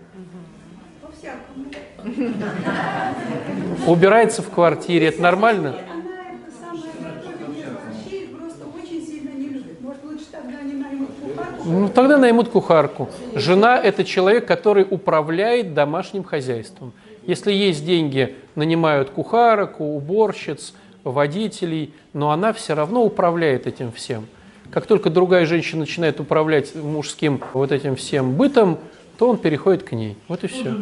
[3.88, 5.08] Убирается в квартире.
[5.08, 5.70] Это нормально?
[5.92, 9.82] Она это самое готовит борщей, просто очень сильно не любит.
[9.82, 11.55] Может, лучше тогда не наймут кухарку?
[11.66, 13.10] Ну, тогда наймут кухарку.
[13.34, 16.94] Жена– это человек, который управляет домашним хозяйством.
[17.24, 20.74] Если есть деньги, нанимают кухарок, уборщиц,
[21.04, 24.28] водителей, но она все равно управляет этим всем.
[24.72, 28.78] Как только другая женщина начинает управлять мужским вот этим всем бытом,
[29.18, 30.18] то он переходит к ней.
[30.28, 30.76] Вот и все.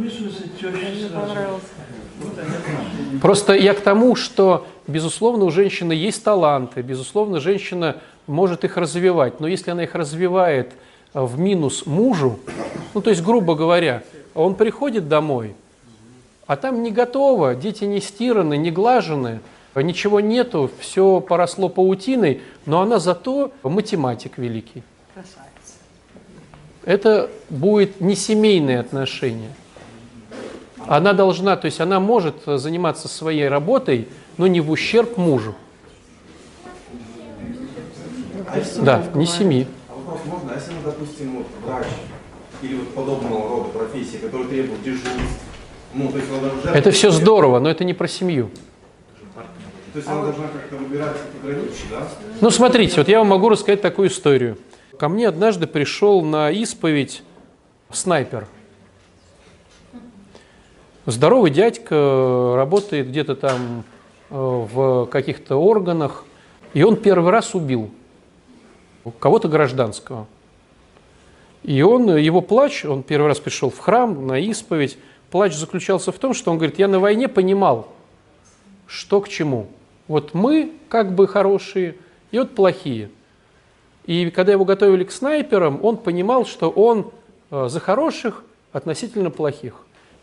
[3.21, 9.39] Просто я к тому, что, безусловно, у женщины есть таланты, безусловно, женщина может их развивать,
[9.39, 10.71] но если она их развивает
[11.13, 12.39] э, в минус мужу,
[12.93, 15.55] ну, то есть, грубо говоря, он приходит домой,
[16.47, 19.39] а там не готово, дети не стираны, не глажены,
[19.75, 24.83] ничего нету, все поросло паутиной, но она зато математик великий.
[26.83, 29.51] Это будет не семейные отношения.
[30.85, 35.55] Она должна, то есть она может заниматься своей работой, но не в ущерб мужу.
[38.81, 39.67] Да, не семьи.
[39.89, 41.87] А вопрос можно, а если, ну, допустим, вот врач
[42.61, 45.09] или вот подобного рода профессии, которые требуют дежурств,
[45.93, 46.71] ну, то есть она должна...
[46.71, 48.49] Это все здорово, но это не про семью.
[49.93, 52.07] То есть она должна как-то выбирать эти границы, да?
[52.41, 54.57] Ну, смотрите, вот я вам могу рассказать такую историю.
[54.97, 57.21] Ко мне однажды пришел на исповедь
[57.91, 58.47] снайпер.
[61.05, 63.83] Здоровый дядька, работает где-то там
[64.29, 66.23] э, в каких-то органах,
[66.73, 67.91] и он первый раз убил
[69.11, 70.27] кого-то гражданского.
[71.63, 74.97] И он, его плач, он первый раз пришел в храм на исповедь,
[75.31, 77.87] плач заключался в том, что он говорит, я на войне понимал,
[78.85, 79.67] что к чему.
[80.07, 81.95] Вот мы как бы хорошие,
[82.31, 83.09] и вот плохие.
[84.05, 87.11] И когда его готовили к снайперам, он понимал, что он
[87.51, 88.43] э, за хороших
[88.73, 89.75] относительно плохих.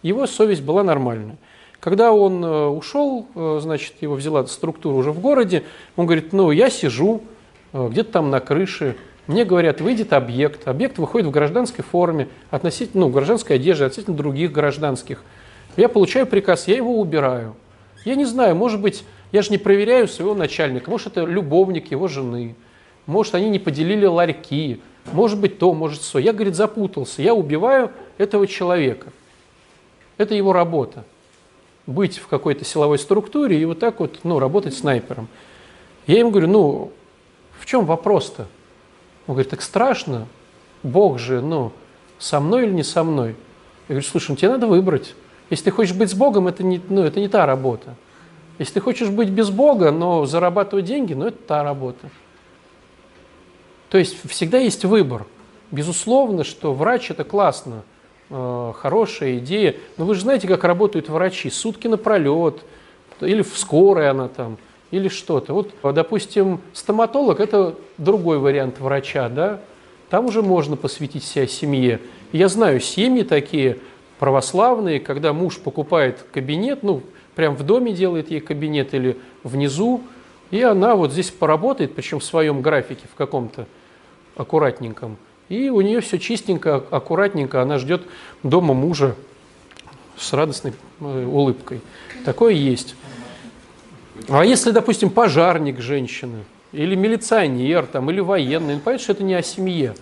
[0.02, 1.38] Его совесть была нормальная.
[1.80, 5.64] Когда он э, ушел, э, значит, его взяла структура уже в городе,
[5.96, 7.22] он говорит, ну, я сижу
[7.72, 8.96] где-то там на крыше,
[9.26, 10.66] мне говорят, выйдет объект.
[10.66, 15.22] Объект выходит в гражданской форме, относительно, ну, гражданской одежды, относительно других гражданских.
[15.76, 17.54] Я получаю приказ, я его убираю.
[18.04, 22.08] Я не знаю, может быть, я же не проверяю своего начальника, может, это любовник его
[22.08, 22.56] жены,
[23.06, 24.80] может, они не поделили ларьки,
[25.12, 26.18] может быть то, может все.
[26.18, 27.22] Я, говорит, запутался.
[27.22, 29.08] Я убиваю этого человека.
[30.18, 31.04] Это его работа.
[31.86, 35.28] Быть в какой-то силовой структуре и вот так вот, ну, работать снайпером.
[36.06, 36.92] Я им говорю, ну,
[37.60, 38.46] в чем вопрос-то?
[39.26, 40.26] Он говорит, так страшно,
[40.82, 41.72] Бог же, ну,
[42.18, 43.36] со мной или не со мной?
[43.88, 45.14] Я говорю, слушай, ну, тебе надо выбрать.
[45.50, 47.94] Если ты хочешь быть с Богом, это не, ну, это не та работа.
[48.58, 52.08] Если ты хочешь быть без Бога, но зарабатывать деньги, ну, это та работа.
[53.90, 55.26] То есть всегда есть выбор.
[55.70, 57.82] Безусловно, что врач– это классно,
[58.30, 59.76] э, хорошая идея.
[59.98, 61.50] Но вы же знаете, как работают врачи.
[61.50, 62.64] Сутки напролет,
[63.20, 64.56] или в скорой она там,
[64.90, 65.54] или что-то.
[65.54, 69.60] Вот, допустим, стоматолог– это другой вариант врача, да?
[70.08, 72.00] Там уже можно посвятить себя семье.
[72.32, 73.78] Я знаю семьи такие
[74.18, 77.02] православные, когда муж покупает кабинет, ну,
[77.34, 80.02] прям в доме делает ей кабинет или внизу,
[80.50, 83.66] и она вот здесь поработает, причем в своем графике, в каком-то
[84.36, 85.16] аккуратненьком.
[85.48, 88.02] И у нее все чистенько, аккуратненько, она ждет
[88.42, 89.14] дома мужа
[90.16, 91.80] с радостной э, улыбкой.
[92.24, 92.94] Такое есть.
[94.28, 99.34] А если, допустим, пожарник женщины, или милиционер, там, или военный, ну, понятно, что это не
[99.34, 99.94] о семье.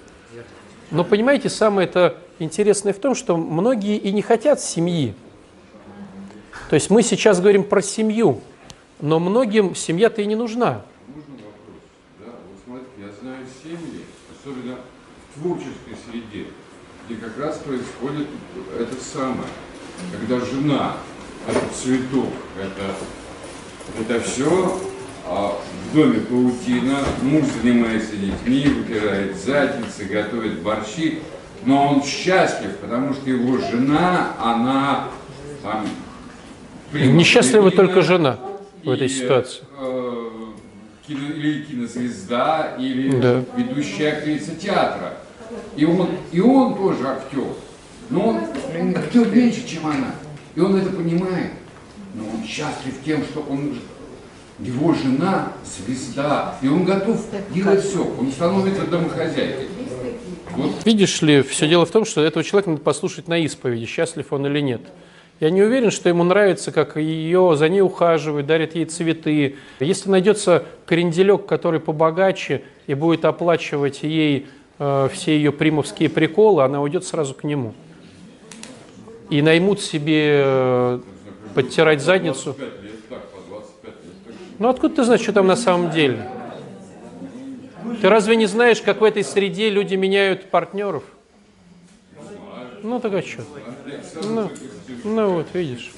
[0.91, 5.15] Но понимаете, самое это интересное в том, что многие и не хотят семьи.
[6.71, 8.41] То есть мы сейчас говорим про семью,
[9.01, 10.83] но многим семья-то и не нужна.
[11.07, 11.77] Можно вопрос?
[12.21, 14.05] Да, вот смотрите, я знаю семьи,
[14.39, 14.77] особенно
[15.35, 16.47] в творческой среде,
[17.07, 18.29] где как раз происходит
[18.79, 19.49] это самое,
[20.13, 20.97] когда жена,
[21.47, 22.95] это цветок, это,
[24.01, 24.81] это все,
[25.27, 25.59] а
[25.91, 31.21] в доме паутина, муж занимается детьми, выпирает задницы, готовит борщи,
[31.65, 35.09] но он счастлив, потому что его жена, она
[35.63, 35.87] там,
[36.93, 38.39] Несчастлива только жена
[38.83, 39.63] в этой и, ситуации.
[39.79, 40.31] Э,
[41.07, 43.45] кино, или кинозвезда, или Да.
[43.57, 45.15] ведущая актриса театра.
[45.77, 47.45] И он, и он тоже актер.
[48.11, 50.15] Но он актер меньше, чем она.
[50.55, 51.53] И он это понимает.
[52.15, 53.79] Но он счастлив тем, что он
[54.59, 58.05] его жена звезда, и он готов делать все.
[58.19, 59.69] Он становится домохозяйкой.
[60.57, 64.33] Вот Видишь ли, все дело в том, что этого человека надо послушать на исповеди, счастлив
[64.33, 64.81] он или нет.
[65.41, 69.55] Я не уверен, что ему нравится, как ее за ней ухаживают, дарят ей цветы.
[69.79, 74.49] Если найдется кренделек, который побогаче и будет оплачивать ей
[74.81, 77.75] э, все ее примовские приколы, она уйдет сразу к нему.
[79.31, 81.01] И наймут себе э,
[81.63, 82.55] подтирать задницу.
[82.57, 84.13] 25 лет, так, по 25 лет.
[84.25, 86.31] так что- Ну откуда ты знаешь, что там на самом деле?
[88.01, 91.03] Ты разве не знаешь, как в этой среде люди меняют партнеров?
[92.85, 93.43] Ну так а что?
[94.23, 94.51] Ну,
[95.03, 95.93] ну вот, видишь.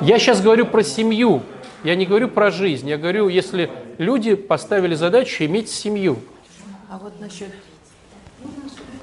[0.00, 1.42] Я сейчас говорю про семью.
[1.82, 2.88] Я не говорю про жизнь.
[2.88, 3.68] Я говорю, если
[3.98, 6.18] люди поставили задачу иметь семью.
[6.88, 7.48] А вот насчет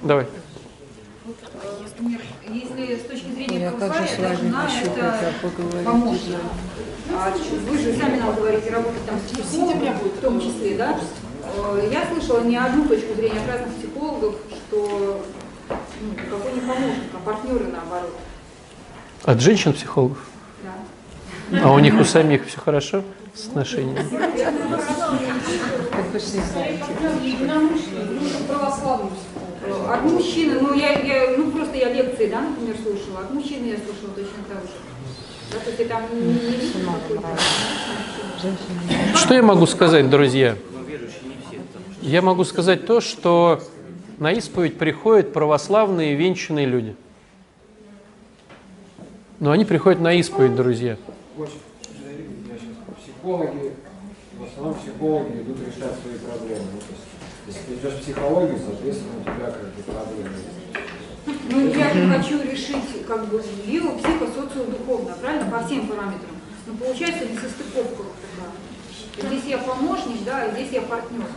[0.02, 0.26] Давай.
[2.50, 5.34] Если с точки зрения Ой, а как же Кавказа, с вами жена еще это
[5.84, 6.40] помощник.
[7.12, 7.34] А
[7.70, 11.00] вы же сами нам говорите, работать там с психологом, в том числе, да?
[11.92, 15.26] Я слышала не одну точку зрения от разных психологов, что
[15.70, 18.16] ну, никакой не помощник, а партнеры наоборот.
[19.24, 20.18] От женщин-психологов?
[21.52, 21.60] Да.
[21.64, 23.04] А у них у самих все хорошо
[23.36, 24.08] с отношениями?
[28.48, 29.33] Православную психологию.
[29.66, 33.78] От мужчины, ну я, я, ну просто я лекции, да, например, слушала, от мужчины я
[33.78, 34.72] слушала точно так же.
[35.52, 36.74] Да, то есть там не, не.
[39.16, 40.58] Что я могу сказать, друзья?
[42.02, 43.62] Я могу сказать то, что
[44.20, 46.98] на исповедь приходят православные венчанные люди.
[49.40, 50.98] Но они приходят на исповедь, друзья.
[53.02, 53.72] Психологи,
[54.38, 56.66] в основном психологи идут решать свои проблемы.
[57.44, 60.64] То есть, если ты идешь в психологию, соответственно, у тебя какие-то проблемы есть.
[61.50, 66.32] Ну, я же хочу решить, как бы, био, психо, социо-духовно, правильно, по всем параметрам.
[66.68, 69.30] Но получается несостыковка вот такая.
[69.30, 71.28] Здесь я помощник, да, а здесь я партнер.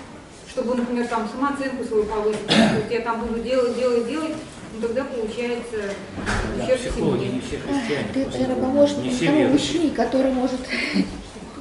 [0.48, 2.46] Чтобы, например, там самооценку свою повысить.
[2.46, 4.34] То есть я там буду делать, делать, делать,
[4.74, 5.76] ну тогда получается
[6.62, 8.09] ущерб Психологи не все христиане.
[8.14, 9.90] Ты, наверное, помощник не все верующие.
[9.90, 10.61] который может.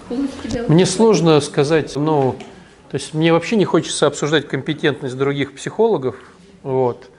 [0.68, 2.36] Мне сложно сказать, ну,
[2.90, 6.16] то есть мне вообще не хочется обсуждать компетентность других психологов,
[6.64, 7.10] вот.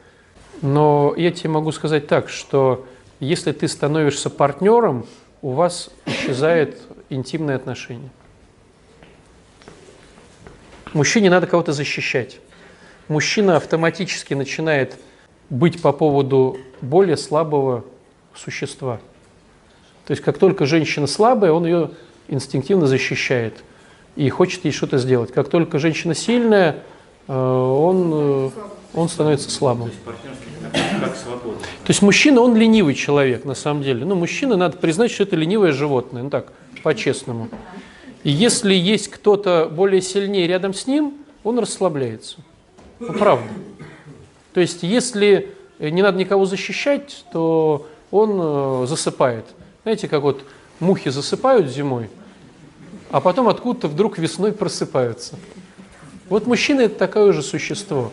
[0.63, 2.87] Но я тебе могу сказать так, что
[3.21, 5.07] если ты становишься партнером,
[5.43, 8.11] у вас исчезает интимное отношение.
[10.93, 12.41] Мужчине надо кого-то защищать.
[13.09, 14.97] Мужчина автоматически начинает
[15.51, 17.85] быть по поводу более слабого
[18.35, 19.01] существа.
[20.07, 21.91] То есть как только женщина слабая, он ее
[22.29, 23.63] инстинктивно защищает.
[24.17, 25.33] И хочет ей что-то сделать.
[25.33, 26.83] Как только женщина сильная,
[27.29, 28.51] э, он, э,
[28.95, 29.91] он становится слабым.
[30.73, 34.05] То есть мужчина, он ленивый человек на самом деле.
[34.05, 36.53] Ну, мужчина, надо признать, что это ленивое животное, ну так,
[36.83, 37.49] по-честному.
[38.25, 41.15] И если есть кто-то более сильнее рядом с ним,
[41.45, 42.39] он расслабляется.
[42.99, 43.47] Ну, правда.
[44.55, 49.45] То есть если не надо никого защищать, то он э, засыпает.
[49.83, 50.43] Знаете, как вот
[50.81, 52.09] мухи засыпают зимой,
[53.17, 55.37] а потом откуда-то вдруг весной просыпаются.
[56.29, 58.13] Вот мужчина это такое же существо.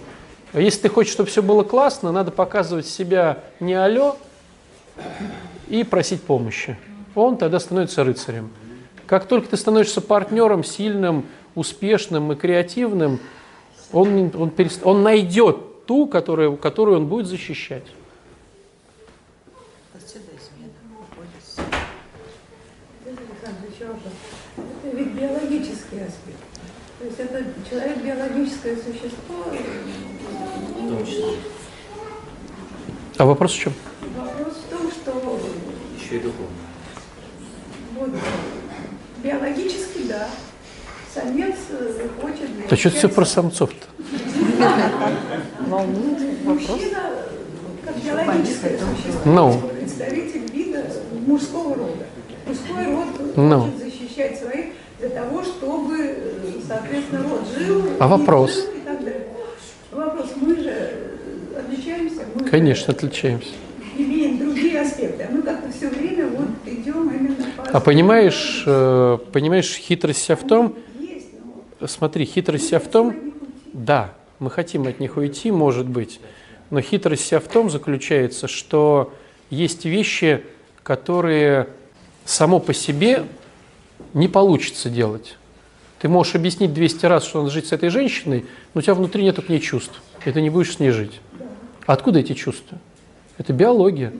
[0.53, 4.15] Если ты хочешь, чтобы все было классно, надо показывать себя не алло
[5.67, 6.77] и просить помощи.
[7.15, 8.49] Он тогда становится рыцарем.
[9.05, 13.19] Как только ты становишься партнером, сильным, успешным и креативным,
[13.91, 14.85] он, он, перест...
[14.85, 17.83] он найдет ту, которую, которую он будет защищать.
[23.05, 24.13] Александр, еще вопрос.
[24.55, 26.39] Это ведь биологический аспект.
[26.99, 29.45] То есть это человек биологическое существо.
[33.17, 33.73] А вопрос в чем?
[34.15, 35.39] Вопрос в том, что
[35.99, 36.47] Еще и духовно.
[37.97, 38.09] вот,
[39.23, 40.27] биологически, да,
[41.13, 42.67] самец э, хочет...
[42.69, 43.87] Да что все про самцов-то?
[46.43, 47.11] Мужчина,
[47.85, 49.61] как биологическое существо, Ну.
[49.79, 50.85] представитель вида
[51.25, 52.05] мужского рода.
[52.47, 53.61] Мужской род Ну.
[53.61, 54.65] хочет защищать своих
[55.03, 56.15] для того, чтобы, э,
[56.65, 57.83] соответственно, род жил.
[57.99, 58.55] А вопрос?
[58.55, 59.27] жил и так далее.
[59.91, 63.49] Вопрос, мы же э, отличаемся, мы Конечно, отличаемся.
[63.97, 67.63] имеем другие аспекты, а мы как-то все время вот идем именно по...
[67.63, 70.75] А понимаешь, э, понимаешь, хитрость вся в том,
[71.85, 73.13] смотри, хитрость вся в том,
[73.73, 76.21] да, мы хотим от них уйти, может быть,
[76.69, 79.13] но хитрость вся в том заключается, что
[79.49, 80.45] есть вещи,
[80.81, 81.67] которые
[82.23, 83.25] само по себе
[84.13, 85.37] не получится делать.
[85.99, 89.23] Ты можешь объяснить 200 раз, что надо жить с этой женщиной, но у тебя внутри
[89.23, 91.21] нет к ней чувств, и ты не будешь с ней жить.
[91.85, 92.77] Откуда эти чувства?
[93.37, 94.13] Это биология.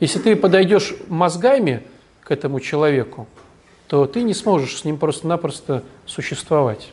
[0.00, 1.82] Если ты подойдешь мозгами
[2.22, 3.28] к этому человеку,
[3.86, 6.88] то ты не сможешь с ним просто-напросто существовать.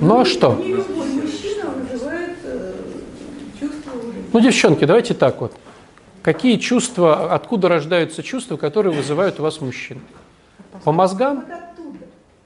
[0.00, 0.58] Ну, а что?
[2.44, 2.72] Э.
[4.32, 5.52] Ну, девчонки, давайте так вот.
[6.24, 10.00] Какие чувства, откуда рождаются чувства, которые вызывают у вас мужчин?
[10.82, 11.44] По мозгам?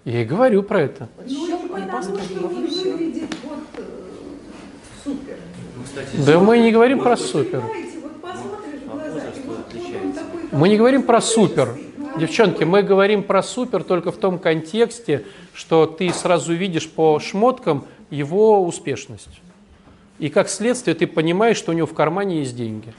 [0.04, 1.08] Я и говорю про это.
[1.24, 1.46] Ну,
[5.04, 5.36] супер.
[5.94, 7.62] Ну, Да мы не говорим про супер.
[10.50, 11.78] Мы не говорим про супер.
[12.18, 15.24] Девчонки, мы говорим про супер только в том контексте,
[15.54, 19.40] что ты сразу видишь по шмоткам его успешность.
[20.18, 22.92] И как следствие ты понимаешь, что у него в кармане есть деньги.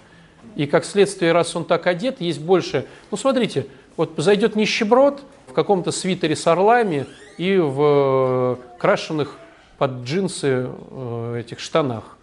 [0.56, 2.86] И как следствие, раз он так одет, есть больше...
[3.12, 3.68] Ну, смотрите,
[3.98, 7.06] вот зайдет нищеброд в каком-то свитере с орлами
[7.38, 9.38] и в э, крашеных
[9.78, 12.18] под джинсы э, этих штанах.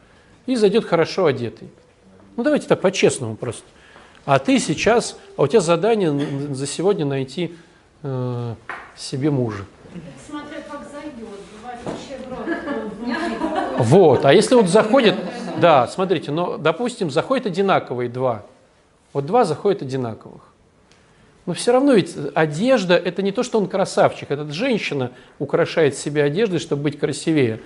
[0.47, 1.69] И зайдет хорошо одетый.
[2.37, 3.65] Ну, давайте так по-честному просто.
[4.27, 7.55] А ты сейчас, а у тебя задание за сегодня найти
[8.03, 8.55] э,
[8.97, 9.65] себе мужа.
[10.29, 12.17] Смотря как зайдет, бывает вообще
[13.79, 15.15] Вот, а если вот заходит,
[15.61, 18.43] да, смотрите, но, допустим, заходят одинаковые два.
[19.13, 20.43] Вот два заходят одинаковых.
[21.47, 24.31] Но все равно ведь одежда– это не то, что он красавчик.
[24.31, 27.61] Это женщина украшает себя одеждой, чтобы быть красивее.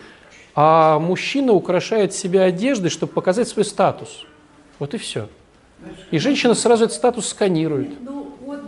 [0.55, 4.27] А мужчина украшает себя одеждой, чтобы показать свой статус.
[4.79, 5.29] Вот и все.
[6.11, 7.91] И женщина сразу этот статус сканирует.
[8.03, 8.61] Ну, вот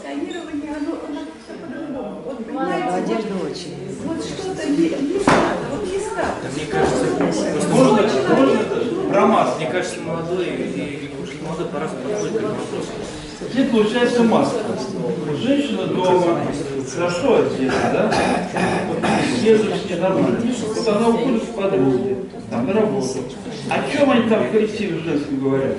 [0.00, 2.22] сканирование, оно, оно все по-другому.
[2.24, 3.98] Вот, понимаете, Одежда вот, очень.
[4.04, 6.42] вот что-то не, не статус, вот не статус.
[6.42, 8.02] Да мне кажется, просто Можно,
[8.34, 8.65] можно
[9.16, 9.56] про маску?
[9.58, 11.10] Мне кажется, молодой и
[11.42, 12.88] молодой по-разному подходит к этому вопросу.
[13.50, 14.58] Здесь получается маска.
[15.42, 16.40] Женщина дома
[16.94, 18.14] хорошо одета, да?
[18.88, 18.98] Вот
[19.40, 20.38] Следует с ней нормально.
[20.74, 22.16] Вот она уходит с подруги,
[22.50, 23.18] там, на работу.
[23.70, 25.76] О чем они там в коллективе женском говорят?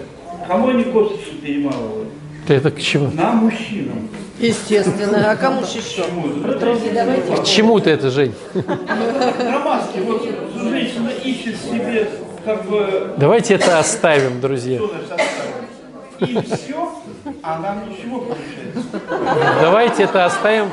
[0.48, 2.10] Кому они косточки перемалывают?
[2.48, 3.12] Это к чему?
[3.12, 4.10] На мужчинам.
[4.40, 5.32] Естественно.
[5.32, 6.04] А кому ж еще?
[6.04, 8.34] К чему ты это, Жень?
[8.54, 10.02] На маске.
[10.02, 10.26] Вот
[10.56, 12.08] женщина ищет себе
[12.48, 13.14] как бы...
[13.18, 14.78] Давайте это оставим, друзья.
[14.78, 16.48] Что значит оставить?
[16.50, 17.02] И все,
[17.44, 19.60] а нам ничего получается.
[19.62, 20.72] Давайте это оставим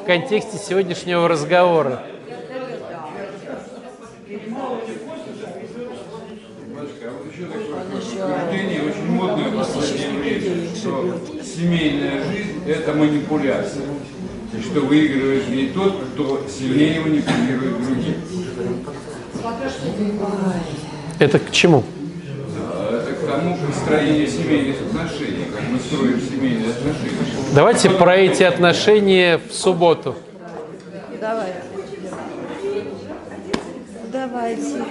[0.00, 2.02] в контексте сегодняшнего разговора.
[7.92, 13.84] Утверждение очень модное в последнее время, что семейная жизнь– это манипуляция.
[14.56, 18.14] И что выигрывает не тот, кто сильнее манипулирует другим.
[21.20, 21.84] Это к чему?
[22.90, 27.10] Это к тому построению семейных отношений, как мы строим семейные отношения.
[27.54, 30.14] Давайте про эти отношения в субботу.
[31.20, 31.54] Давайте.
[34.10, 34.82] Давайте.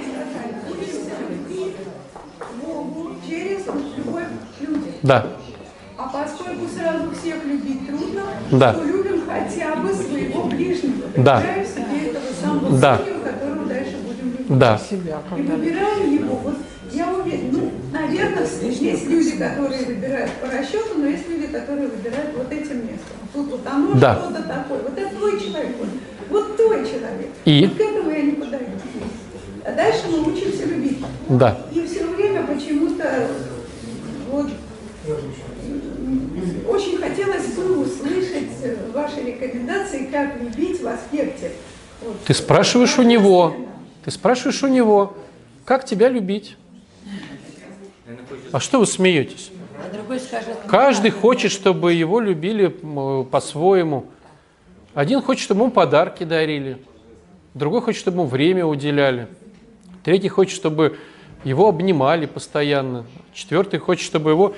[2.63, 3.65] Богу через
[3.97, 4.23] любовь
[4.57, 4.83] к людям.
[5.01, 5.25] Да.
[5.97, 8.21] А поскольку сразу всех любить трудно,
[8.51, 8.73] Да.
[8.73, 11.07] то любим хотя бы своего ближнего.
[11.17, 11.41] Да.
[11.41, 12.97] Себе этого самого Да.
[12.99, 13.95] сильного, которого дальше
[14.49, 14.81] Да.
[14.91, 16.35] И выбираем его.
[16.43, 16.55] Вот
[16.91, 22.35] я уверена, ну, наверное, есть люди, которые выбирают по расчету, но есть люди, которые выбирают
[22.35, 23.15] вот этим местом.
[23.31, 24.15] Тут вот оно Да.
[24.15, 24.79] что-то такое.
[24.81, 25.75] Вот это твой человек.
[25.79, 25.89] Вот,
[26.29, 27.29] вот твой человек.
[27.45, 27.67] И?
[27.67, 28.65] Вот к этому я не подаю.
[29.65, 30.97] А дальше мы учимся любить.
[31.29, 31.57] Да.
[31.71, 33.27] И все время почему-то
[34.31, 34.47] вот
[36.67, 38.49] очень хотелось бы услышать
[38.93, 41.51] ваши рекомендации, как любить в аспекте.
[42.01, 42.15] Вот.
[42.25, 43.53] Ты спрашиваешь у него.
[44.09, 45.15] Ты спрашиваешь у него,
[45.65, 46.57] как тебя любить.
[48.51, 49.51] А что вы смеетесь?
[50.67, 52.69] Каждый хочет, чтобы его любили
[53.29, 54.07] по-своему.
[54.95, 56.79] Один хочет, чтобы ему подарки дарили.
[57.53, 59.27] Другой хочет, чтобы ему время уделяли.
[60.03, 60.97] Третий хочет, чтобы
[61.43, 63.05] его обнимали постоянно.
[63.31, 64.55] Четвертый хочет, чтобы его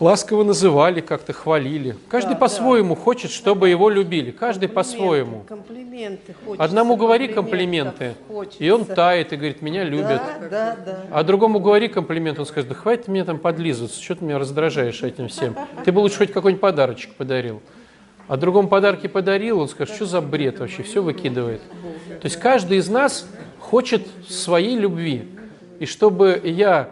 [0.00, 1.96] ласково называли, как-то хвалили.
[2.08, 4.30] Каждый Да, по-своему хочет, чтобы его любили.
[4.30, 5.44] Каждый по-своему.
[5.46, 6.64] комплименты хочется.
[6.64, 8.64] Одному говори комплименты, хочется.
[8.64, 10.22] и он тает и говорит, меня любят.
[10.40, 11.02] Да, да, да.
[11.10, 15.02] А другому говори комплимент, он скажет, да хватит мне там подлизываться, что ты меня раздражаешь
[15.02, 15.54] этим всем.
[15.84, 17.60] Ты бы лучше хоть какой-нибудь подарочек подарил.
[18.26, 21.60] А другому подарки подарил, он скажет, что за бред вообще, все выкидывает.
[22.20, 23.26] То есть каждый из нас
[23.58, 25.28] хочет своей любви.
[25.80, 26.90] И чтобы я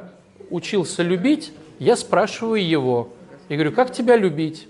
[0.51, 3.11] учился любить, я спрашиваю его.
[3.49, 4.68] И говорю, как тебя любить?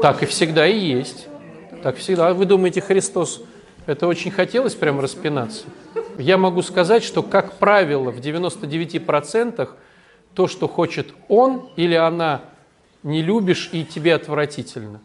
[0.00, 1.26] Так и всегда и есть.
[1.82, 2.28] Так всегда.
[2.28, 3.42] А вы думаете, Христос
[3.86, 5.64] это очень хотелось прям распинаться?
[6.18, 9.68] Я могу сказать, что, как правило, в 99%
[10.34, 12.42] то, что хочет он или она,
[13.02, 15.00] не любишь и тебе отвратительно.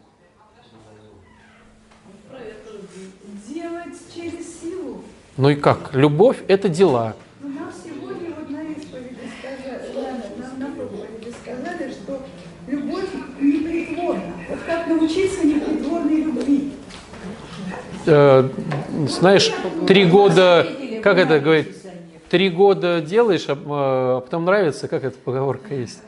[3.48, 5.02] Делать через силу.
[5.36, 5.94] Ну и как?
[5.94, 7.16] Любовь– это дела.
[7.40, 9.90] Ну, нам сегодня вот на исповеди сказали,
[10.38, 12.22] нам на проповеди сказали, что
[12.68, 13.08] любовь
[13.40, 14.32] непритворна.
[14.48, 16.72] Вот как научиться непритворной любви.
[18.06, 18.48] Э,
[19.08, 19.52] знаешь,
[19.86, 20.66] три года,
[21.02, 21.76] как это говорит,
[22.28, 26.02] три года делаешь, а, а потом нравится, как эта поговорка есть?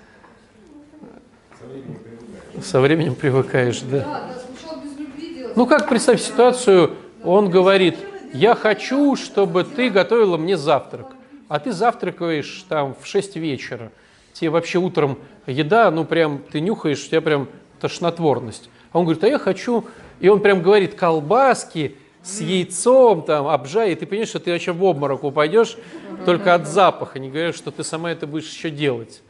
[2.62, 3.98] Со временем привыкаешь, да.
[3.98, 5.56] Да, да, сначала без любви делать.
[5.56, 6.92] Ну как представь ситуацию,
[7.22, 7.96] он говорит,
[8.32, 11.06] я хочу, чтобы ты готовила мне завтрак,
[11.46, 13.92] а ты завтракаешь там в 6 вечера.
[14.32, 17.48] Тебе вообще утром еда, ну прям ты нюхаешь, у тебя прям
[17.80, 18.70] тошнотворность.
[18.92, 19.84] А он говорит, а я хочу,
[20.20, 24.72] и он прям говорит, колбаски с яйцом там, обжай, и ты понимаешь, что ты вообще
[24.72, 25.76] в обморок упадешь
[26.24, 29.22] только от запаха, не говоря, что ты сама это будешь еще делать.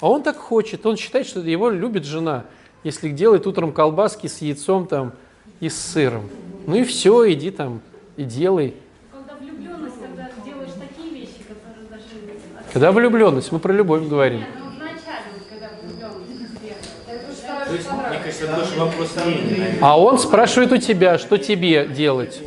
[0.00, 2.44] А он так хочет, он считает, что его любит жена,
[2.82, 5.12] если делает утром колбаски с яйцом там
[5.60, 6.28] и с сыром.
[6.66, 7.80] Ну и все, иди там
[8.16, 8.74] и делай.
[9.10, 12.04] Когда влюбленность, когда делаешь такие вещи, которые даже...
[12.72, 14.44] Когда влюбленность, мы про любовь говорим.
[14.58, 16.04] Ну, вначале, когда влюбленность
[18.44, 19.78] это вопрос мнения.
[19.80, 22.40] А он спрашивает у тебя, что тебе делать.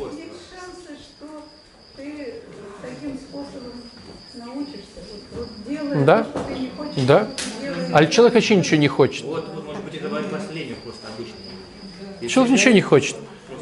[6.04, 6.24] Да?
[6.24, 7.28] то, что ты не хочешь, Да.
[7.92, 9.24] А человек вообще ничего не хочет.
[9.24, 11.34] Вот, вот, может быть, это последний просто обычный.
[12.20, 13.16] Если Человек ничего не хочет.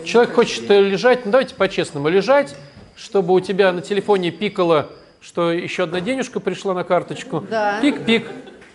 [0.05, 2.55] Человек хочет лежать, ну давайте по-честному, лежать,
[2.95, 7.45] чтобы у тебя на телефоне пикало, что еще одна денежка пришла на карточку.
[7.51, 7.81] Да.
[7.81, 8.27] Пик-пик.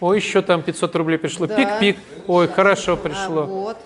[0.01, 1.45] Ой, еще там 500 рублей пришло.
[1.47, 1.55] Да.
[1.55, 1.97] Пик-пик.
[2.27, 3.43] Ой, хорошо А пришло.
[3.43, 3.77] вот.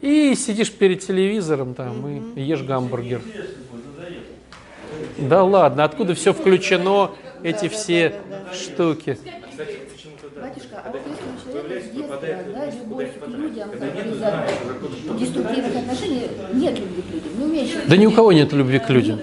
[0.00, 3.20] И сидишь перед телевизором там и ешь гамбургер.
[5.18, 7.10] Да ладно, откуда все включено,
[7.42, 8.14] эти все
[8.54, 9.18] штуки?
[10.40, 14.46] Батюшка, а вот если у человека с детства, да, любовь к людям, как из-за
[15.18, 17.70] деструктивных отношений, нет любви к людям, не умеешь...
[17.86, 19.20] Да ни у кого нет любви к людям.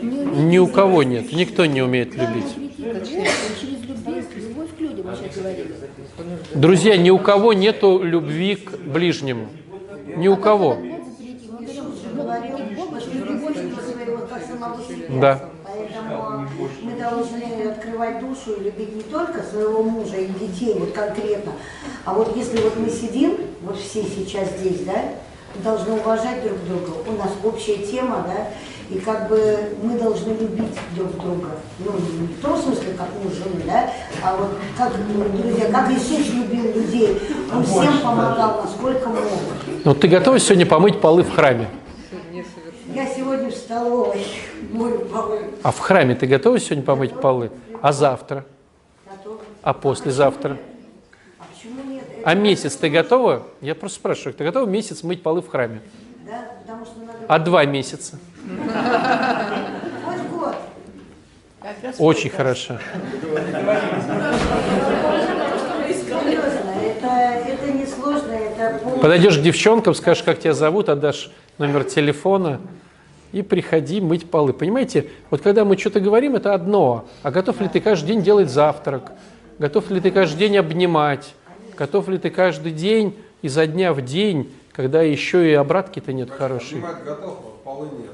[0.50, 1.32] Ни у кого нет.
[1.32, 2.54] Никто не умеет любить.
[2.78, 5.74] Через любовь, любовь к людям, мы сейчас говорили.
[6.54, 9.48] Друзья, ни у кого нету любви к ближнему.
[10.16, 10.78] Ни у кого.
[15.10, 15.50] Да.
[15.64, 16.48] Поэтому
[16.82, 21.52] мы должны открывать душу и любить не только своего мужа и детей, вот конкретно,
[22.06, 24.96] а вот если вот мы сидим, вот все сейчас здесь, да,
[25.64, 28.48] должны уважать друг друга, у нас общая тема, да,
[28.90, 31.50] и как бы мы должны любить друг друга.
[31.80, 33.90] Ну, не в том смысле, как муж жену, да,
[34.24, 37.20] а вот как, ну, друзья, как Иисус любил людей,
[37.54, 39.22] Он всем помогал, насколько мог.
[39.84, 41.68] Ну, ты готова сегодня помыть полы в храме?
[42.94, 43.90] Я сегодня встала.
[43.90, 44.26] столовой
[44.72, 45.40] мою полы.
[45.62, 47.52] А в храме ты готова сегодня помыть полы?
[47.82, 48.46] А завтра?
[49.06, 49.40] Готова.
[49.62, 50.58] А послезавтра?
[51.38, 52.04] А почему нет?
[52.24, 53.44] А месяц ты готова?
[53.62, 55.82] Я просто спрашиваю, ты готова месяц мыть полы в храме?
[56.26, 57.20] Да, потому что надо...
[57.28, 58.18] А два месяца?
[60.06, 60.56] Хоть год.
[62.00, 62.78] Очень хорошо.
[66.80, 67.08] Это,
[67.46, 72.60] это не сложно, это Подойдешь к девчонкам, скажешь, как тебя зовут, отдашь номер телефона
[73.32, 74.54] и приходи мыть полы.
[74.54, 77.06] Понимаете, вот когда мы что-то говорим, это одно.
[77.24, 79.12] А готов ли ты каждый день делать завтрак?
[79.60, 81.34] Готов ли ты каждый день обнимать?
[81.78, 86.80] Готов ли ты каждый день изо дня в день, когда еще и обратки-то нет хорошей?
[86.80, 88.12] Снимать готов, а полы нет.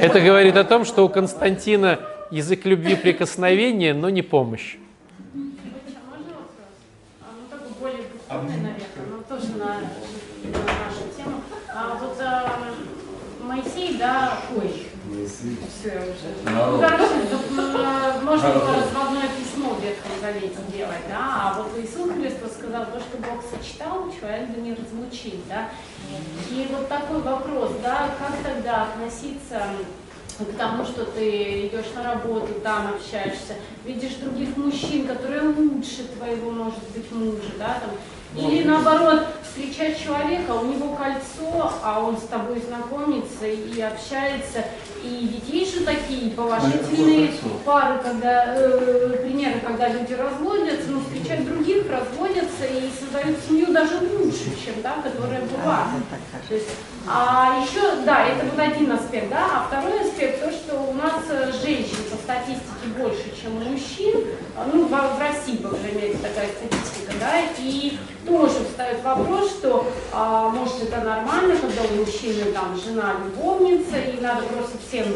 [0.00, 4.76] Это говорит о том, что у Константина язык любви прикосновения, но не помощь.
[13.42, 14.86] Моисей, да, ой,
[15.24, 16.28] все, уже.
[16.44, 17.14] Ну, короче,
[18.22, 19.37] можно в
[19.98, 24.60] Ветхом Завете делать, да, а вот Иисус Христос сказал, то, что Бог сочетал, человек да
[24.60, 25.70] не разлучить, да.
[26.50, 29.62] И вот такой вопрос, да, как тогда относиться
[30.38, 36.50] к тому, что ты идешь на работу, там общаешься, видишь других мужчин, которые лучше твоего,
[36.50, 37.90] может быть, мужа, да, там,
[38.38, 44.64] или наоборот, встречать человека, у него кольцо, а он с тобой знакомится и общается,
[45.02, 47.30] и ведь есть же такие положительные
[47.64, 53.98] пары, когда, э, примеры, когда люди разводятся, но встречают других, разводятся и создают семью даже
[53.98, 55.86] лучше, чем та, которая была.
[56.48, 56.68] То есть,
[57.06, 61.22] а еще, да, это вот один аспект, да, а второй аспект, то, что у нас
[61.30, 64.24] э, женщин по статистике больше, чем мужчин,
[64.56, 67.98] а, ну, в, в России, по крайней мере, такая статистика, да, и
[68.28, 74.20] тоже встает вопрос, что, а, может, это нормально, когда у мужчины там жена любовница, и
[74.20, 75.06] надо просто всем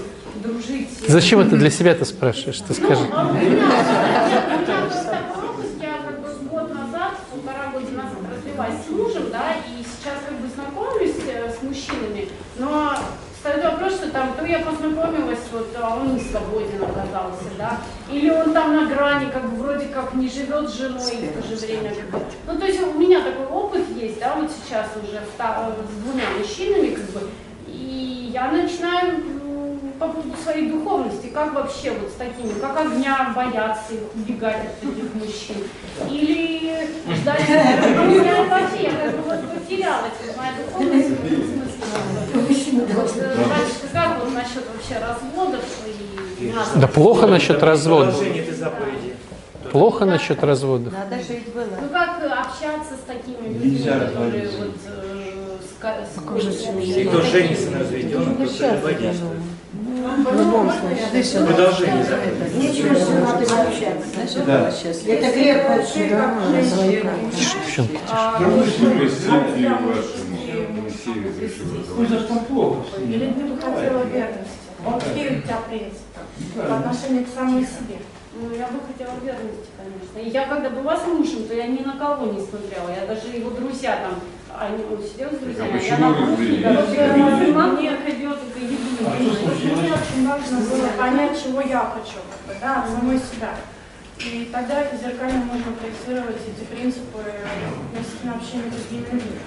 [0.43, 0.89] дружить.
[1.07, 2.59] Зачем это для себя-то спрашиваешь?
[2.61, 3.05] Ты скажи.
[3.05, 7.91] Ну, а у меня, у меня просто опыт, я как бы год назад, полтора года
[7.91, 12.97] назад развелась с мужем, да, и сейчас как бы знакомлюсь э, с мужчинами, но
[13.43, 18.31] встает вопрос, что там, то я познакомилась, вот, а он не свободен оказался, да, или
[18.31, 21.49] он там на грани, как бы вроде как не живет с женой, и в то
[21.49, 24.91] же время, как бы, ну, то есть у меня такой опыт есть, да, вот сейчас
[24.97, 27.31] уже вта- с двумя мужчинами, как бы,
[27.67, 29.21] и я начинаю
[29.99, 34.81] по поводу своей духовности, как вообще вот с такими, как огня бояться их, убегать от
[34.81, 35.57] таких мужчин,
[36.09, 41.43] или ждать, ну, я вообще, я как бы вот потерялась, вот моя духовность в этом
[41.43, 41.83] смысле.
[41.93, 42.82] Вот, э, Батюшка,
[43.93, 46.53] как вот насчет вообще разводов и?
[46.77, 48.23] Да плохо насчет разводов.
[49.71, 50.93] Плохо насчет разводов.
[50.93, 51.65] Надо жить было.
[51.81, 54.59] Ну как э, общаться с такими людьми, Нельзя которые разводиться.
[54.59, 54.77] вот
[56.95, 59.39] э, И кто женится на разведенном, кто целебодействует.
[59.73, 61.47] В любом случае.
[61.47, 62.57] Продолжение заповеди.
[62.57, 64.41] Нечего с женой общаться.
[64.45, 64.73] Да.
[65.07, 65.73] Это крепко.
[67.33, 67.99] Девчонки,
[71.97, 73.01] Ну, за что плохо?
[73.01, 74.59] Или ты бы хотела верности?
[74.85, 77.99] Он какие у тебя принципы по отношению к самой себе?
[78.35, 80.19] Ну, я бы хотела верности, конечно.
[80.19, 82.89] И я когда была с мужем, то я ни на кого не смотрела.
[82.89, 84.21] Я даже его друзья там,
[84.59, 88.39] они, он сидел с друзьями, а я почему на кухне, короче, я сама мне идет
[88.39, 88.93] это еду.
[89.77, 92.19] Мне очень важно было понять, чего я хочу,
[92.61, 93.55] да, самой себя.
[94.19, 99.39] И тогда зеркально можно проецировать эти принципы относительно общения с другими людьми.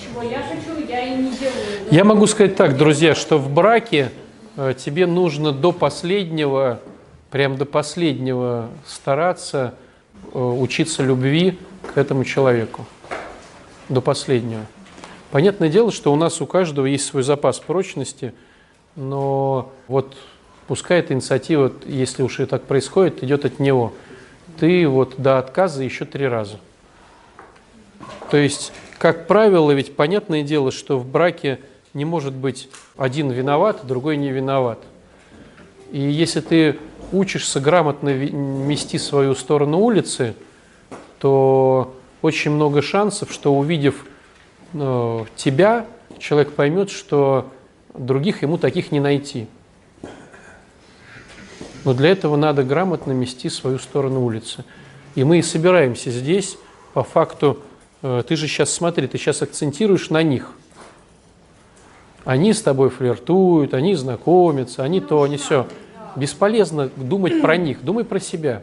[0.00, 0.42] Чего я.
[1.90, 4.12] Я могу сказать так, друзья, что в браке
[4.56, 6.80] э, тебе нужно до последнего,
[7.30, 9.74] прям до последнего стараться
[10.32, 11.58] э, учиться любви
[11.94, 12.86] к этому человеку.
[13.88, 14.62] До последнего.
[15.30, 18.32] Понятное дело, что у нас у каждого есть свой запас прочности,
[18.96, 20.14] но вот
[20.66, 23.92] пускай эта инициатива, если уж и так происходит, идет от него.
[24.58, 26.58] Ты вот до отказа еще три раза.
[28.30, 31.58] То есть, как правило, ведь понятное дело, что в браке
[31.94, 34.78] не может быть один виноват, другой не виноват.
[35.90, 36.78] И если ты
[37.12, 40.34] учишься грамотно мести свою сторону улицы,
[41.18, 44.06] то очень много шансов, что увидев
[44.72, 45.86] э, тебя,
[46.18, 47.50] человек поймет, что
[47.94, 49.46] других ему таких не найти.
[51.84, 54.64] Но для этого надо грамотно мести свою сторону улицы.
[55.14, 56.56] И мы и собираемся здесь
[56.94, 57.62] по факту
[58.02, 60.52] Э, ты же сейчас смотри, ты сейчас акцентируешь на них.
[62.24, 65.66] Они с тобой флиртуют, они знакомятся, они то, они все.
[66.14, 68.62] Бесполезно думать про них, думай про себя.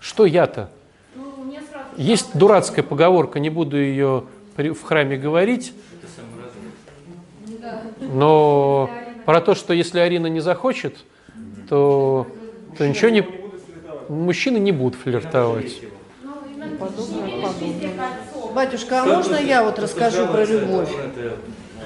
[0.00, 0.70] Что я-то?
[1.96, 4.24] Есть дурацкая поговорка, не буду ее
[4.56, 5.72] в храме говорить,
[8.00, 8.88] но
[9.24, 10.96] про то, что если Арина не захочет,
[11.68, 12.26] то,
[12.76, 13.26] то ничего не...
[14.08, 15.80] Мужчины не будут флиртовать.
[18.54, 20.90] Батюшка, а можно я вот расскажу про любовь?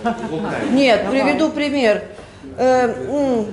[0.72, 2.02] Нет, приведу пример.
[2.56, 3.44] Э,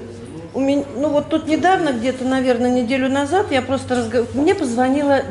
[0.54, 5.22] у меня, ну вот тут недавно, где-то, наверное, неделю назад, я просто разговаривала, мне позвонила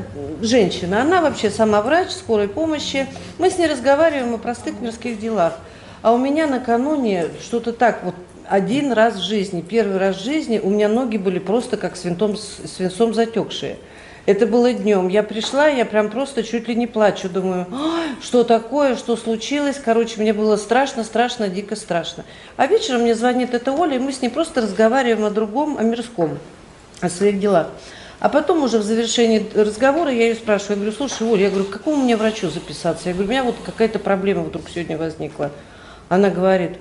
[0.40, 3.06] женщина, она вообще сама врач скорой помощи,
[3.38, 5.54] мы с ней разговариваем о простых мирских делах.
[6.02, 8.14] А у меня накануне что-то так вот
[8.48, 12.36] один раз в жизни, первый раз в жизни у меня ноги были просто как свинцом,
[12.36, 13.76] свинцом затекшие.
[14.26, 15.08] Это было днем.
[15.08, 17.30] Я пришла, я прям просто чуть ли не плачу.
[17.30, 17.66] Думаю,
[18.20, 19.80] что такое, что случилось.
[19.82, 22.24] Короче, мне было страшно, страшно, дико страшно.
[22.58, 25.82] А вечером мне звонит эта Оля, и мы с ней просто разговариваем о другом, о
[25.82, 26.38] мирском,
[27.00, 27.68] о своих делах.
[28.20, 31.66] А потом уже в завершении разговора я ее спрашиваю, я говорю, слушай, Оля, я говорю,
[31.66, 33.08] к какому мне врачу записаться?
[33.08, 35.52] Я говорю, у меня вот какая-то проблема вдруг сегодня возникла.
[36.08, 36.72] Она говорит,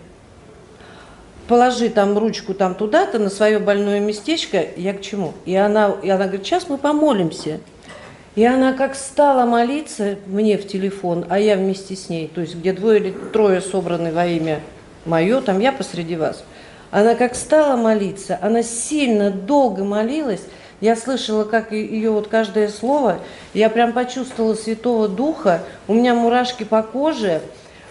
[1.47, 5.33] положи там ручку там туда-то, на свое больное местечко, я к чему?
[5.45, 7.59] И она, и она говорит, сейчас мы помолимся.
[8.35, 12.55] И она как стала молиться мне в телефон, а я вместе с ней, то есть
[12.55, 14.59] где двое или трое собраны во имя
[15.05, 16.43] мое, там я посреди вас.
[16.91, 20.43] Она как стала молиться, она сильно долго молилась,
[20.81, 23.17] я слышала, как ее вот каждое слово,
[23.55, 27.41] я прям почувствовала Святого Духа, у меня мурашки по коже,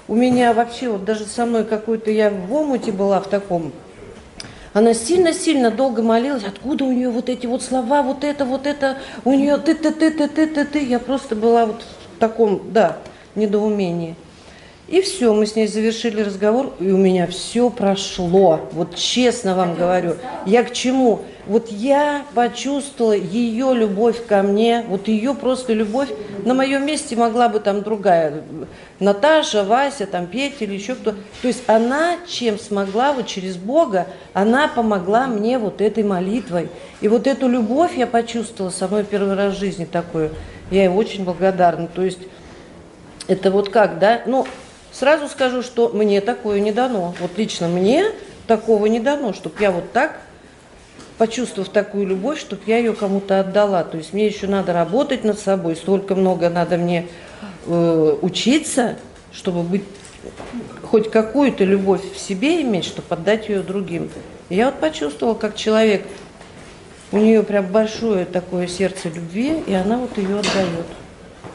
[0.08, 3.72] у меня вообще вот даже со мной какой-то, я в омуте была в таком,
[4.72, 8.98] она сильно-сильно долго молилась, откуда у нее вот эти вот слова, вот это, вот это,
[9.24, 12.60] у нее ты ты ты ты ты ты ты Я просто была вот в таком,
[12.72, 12.98] да,
[13.34, 14.16] недоумении.
[14.88, 18.68] И все, мы с ней завершили разговор, и у меня все прошло.
[18.72, 20.16] Вот честно вам говорю.
[20.44, 21.22] Я к чему?
[21.46, 26.08] Вот я почувствовала ее любовь ко мне, вот ее просто любовь.
[26.44, 28.42] На моем месте могла бы там другая,
[28.98, 31.12] Наташа, Вася, там Петя или еще кто.
[31.12, 36.68] То есть она чем смогла, вот через Бога, она помогла мне вот этой молитвой.
[37.00, 40.32] И вот эту любовь я почувствовала самой первый раз в жизни такую.
[40.70, 41.86] Я ей очень благодарна.
[41.86, 42.20] То есть
[43.28, 44.22] это вот как, да?
[44.26, 44.46] Ну,
[44.98, 47.14] Сразу скажу, что мне такое не дано.
[47.20, 48.12] Вот лично мне
[48.46, 50.18] такого не дано, чтобы я вот так,
[51.18, 53.84] почувствовав такую любовь, чтобы я ее кому-то отдала.
[53.84, 57.08] То есть мне еще надо работать над собой, столько много надо мне
[57.66, 58.96] э, учиться,
[59.32, 59.84] чтобы быть
[60.82, 64.10] хоть какую-то любовь в себе иметь, чтобы отдать ее другим.
[64.48, 66.04] И я вот почувствовала, как человек,
[67.12, 70.86] у нее прям большое такое сердце любви, и она вот ее отдает.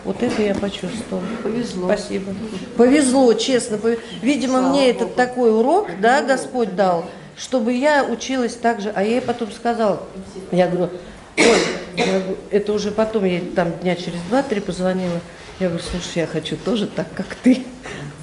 [0.04, 1.24] Вот это я почувствовала.
[1.44, 1.88] Повезло.
[1.88, 2.34] Спасибо.
[2.76, 3.80] Повезло, честно.
[4.22, 5.06] Видимо, Слава мне Богу.
[5.06, 7.06] этот такой урок, да, Господь дал,
[7.38, 8.92] чтобы я училась так же.
[8.96, 10.04] А я ей потом сказала,
[10.52, 10.92] я говорю,
[11.38, 15.20] ой, это уже потом, я там дня через два-три позвонила.
[15.60, 17.64] Я говорю, слушай, я хочу тоже так, как ты.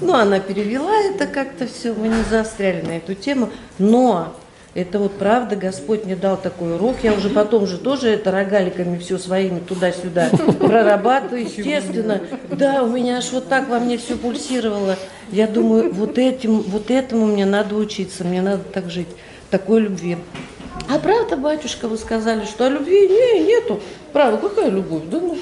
[0.01, 3.49] Ну, она перевела это как-то все, мы не заостряли на эту тему.
[3.77, 4.35] Но
[4.73, 6.97] это вот правда, Господь мне дал такой урок.
[7.01, 10.29] Я уже потом же тоже это рогаликами все своими туда-сюда
[10.59, 12.21] прорабатываю, естественно.
[12.49, 14.95] Да, у меня аж вот так во мне все пульсировало.
[15.31, 19.07] Я думаю, вот этим, вот этому мне надо учиться, мне надо так жить,
[19.49, 20.17] такой любви.
[20.89, 23.79] А правда, батюшка, вы сказали, что о любви не, нету.
[24.11, 25.03] Правда, какая любовь?
[25.11, 25.37] Да ну,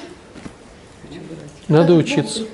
[1.68, 2.44] надо учиться.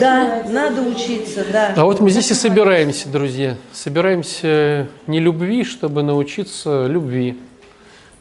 [0.00, 1.74] Да, надо учиться, да.
[1.76, 3.56] А вот мы здесь и собираемся, друзья.
[3.72, 7.38] Собираемся не любви, чтобы научиться любви.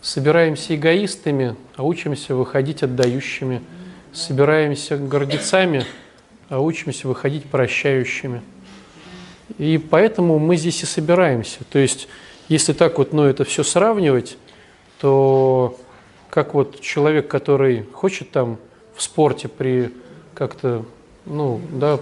[0.02, 3.62] Собираемся эгоистами, а учимся выходить отдающими.
[4.14, 5.86] Собираемся гордецами,
[6.52, 8.42] а учимся выходить прощающими.
[9.58, 11.60] И поэтому мы здесь и собираемся.
[11.72, 12.10] То есть,
[12.50, 14.38] если так вот, ну, это все сравнивать,
[15.00, 15.80] то
[16.30, 18.58] как вот человек, который хочет там
[18.96, 19.92] в спорте при
[20.34, 20.84] как-то,
[21.26, 22.00] ну, да,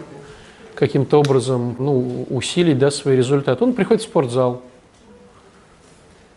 [0.74, 3.64] каким-то образом ну, усилить да, свои результаты.
[3.64, 4.64] Он приходит в спортзал.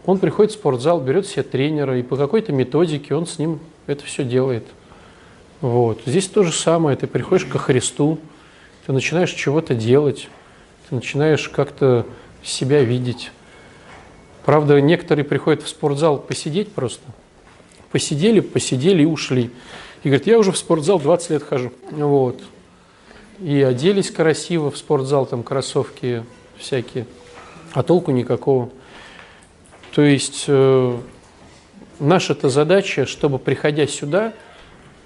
[0.04, 4.04] Он приходит в спортзал, берет себе тренера, и по какой-то методике он с ним это
[4.04, 4.66] все делает.
[5.62, 6.02] Вот.
[6.04, 6.96] Здесь то же самое.
[6.96, 8.18] Ты приходишь ко Христу,
[8.84, 10.28] ты начинаешь чего-то делать,
[10.88, 12.04] ты начинаешь как-то
[12.42, 13.30] себя видеть.
[14.44, 17.04] Правда, некоторые приходят в спортзал посидеть просто.
[17.92, 19.52] Посидели, посидели и ушли.
[20.02, 21.72] И говорит, я уже в спортзал 20 лет хожу.
[21.92, 22.42] Вот.
[23.38, 26.24] И оделись красиво в спортзал, там кроссовки
[26.58, 27.06] всякие,
[27.72, 28.70] а толку никакого.
[29.94, 30.98] То есть э,
[32.00, 34.32] наша-то задача, чтобы, приходя сюда,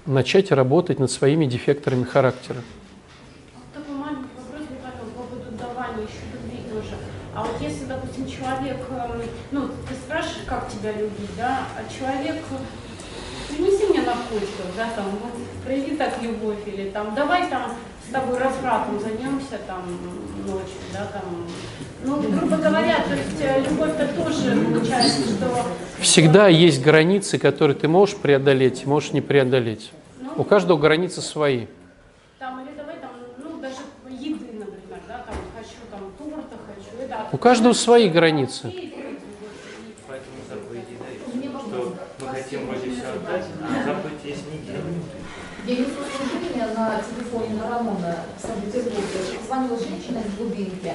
[0.07, 2.61] начать работать над своими дефекторами характера.
[3.73, 6.95] Такой маленький вопрос, Михаил, по поводу давания еще любви тоже.
[7.35, 10.37] А вот если, допустим, человек, эм, ну, ты спрашиваешь,
[10.71, 12.43] себя любить, да, а человек
[13.49, 15.33] принеси мне на почту, да, там, вот,
[15.63, 17.73] прояви так любовь, или там, давай там
[18.07, 19.83] с тобой развратом займемся там
[20.45, 21.45] ночью, да, там,
[22.07, 25.65] ну, грубо говоря, то есть э, любовь-то тоже получается, что...
[25.99, 29.91] Всегда есть границы, которые ты можешь преодолеть, можешь не преодолеть.
[30.37, 31.65] У каждого границы свои.
[32.39, 33.11] Там, или давай там,
[33.43, 33.75] ну, даже
[34.09, 37.27] еды, например, да, там, хочу там торта, хочу, это...
[37.31, 38.71] У каждого свои границы.
[40.07, 44.57] Поэтому заповеди дают, что мы хотим вроде все отдать, а заповедь есть не.
[45.67, 49.41] Я несу служение на телефоне на Рамона в Санкт-Петербурге.
[49.45, 50.93] Звонила женщина из глубинки,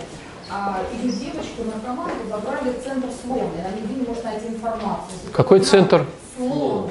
[0.52, 3.42] а, и девочку на команду забрали в центр слона.
[3.56, 5.18] и Она нигде не может найти информацию.
[5.18, 6.06] Если Какой центр?
[6.36, 6.90] Слон.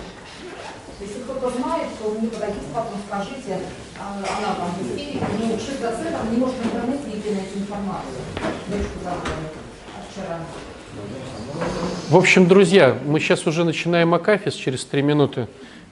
[0.99, 3.59] Если кто-то знает, то мне подойдите, потом скажите,
[3.99, 7.59] а, она там в истерике, ну, 6 до центра, не может в интернете нигде найти
[7.59, 8.22] информацию.
[8.68, 9.47] Девочку забрали
[9.95, 10.39] а вчера.
[12.09, 15.47] В общем, друзья, мы сейчас уже начинаем Акафис через три минуты.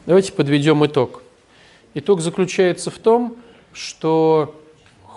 [0.06, 1.22] Давайте подведем итог.
[1.94, 3.36] Итог заключается в том,
[3.74, 4.59] что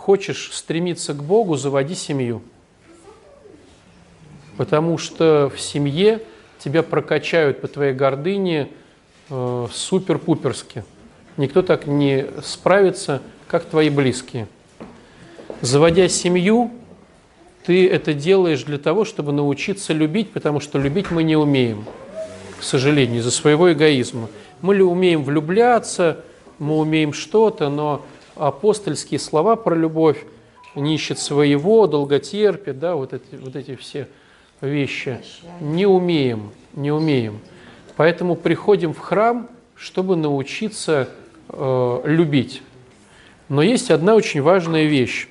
[0.02, 2.42] хочешь стремиться к Богу, заводи семью.
[4.56, 6.20] Потому что в семье
[6.58, 8.68] тебя прокачают по твоей гордыне
[9.30, 10.84] э, супер-пуперски.
[11.36, 14.48] Никто так не справится, как твои близкие.
[15.60, 16.72] Заводя семью,
[17.64, 21.84] ты это делаешь для того, чтобы научиться любить, потому что любить мы не умеем,
[22.58, 24.28] к сожалению, из-за своего эгоизма.
[24.62, 26.24] Мы ли умеем влюбляться,
[26.58, 28.04] мы умеем что-то, но
[28.36, 30.24] апостольские слова про любовь
[30.74, 34.08] не ищет своего, долготерпит, да, вот эти, вот эти все
[34.60, 35.20] вещи.
[35.60, 37.40] Не умеем, не умеем.
[37.96, 41.08] Поэтому приходим в храм, чтобы научиться
[41.48, 42.62] э, любить.
[43.48, 45.28] Но есть одна очень важная вещь.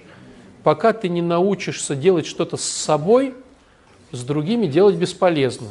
[0.64, 3.34] Пока ты не научишься делать что-то с собой,
[4.12, 5.70] с другими делать бесполезно.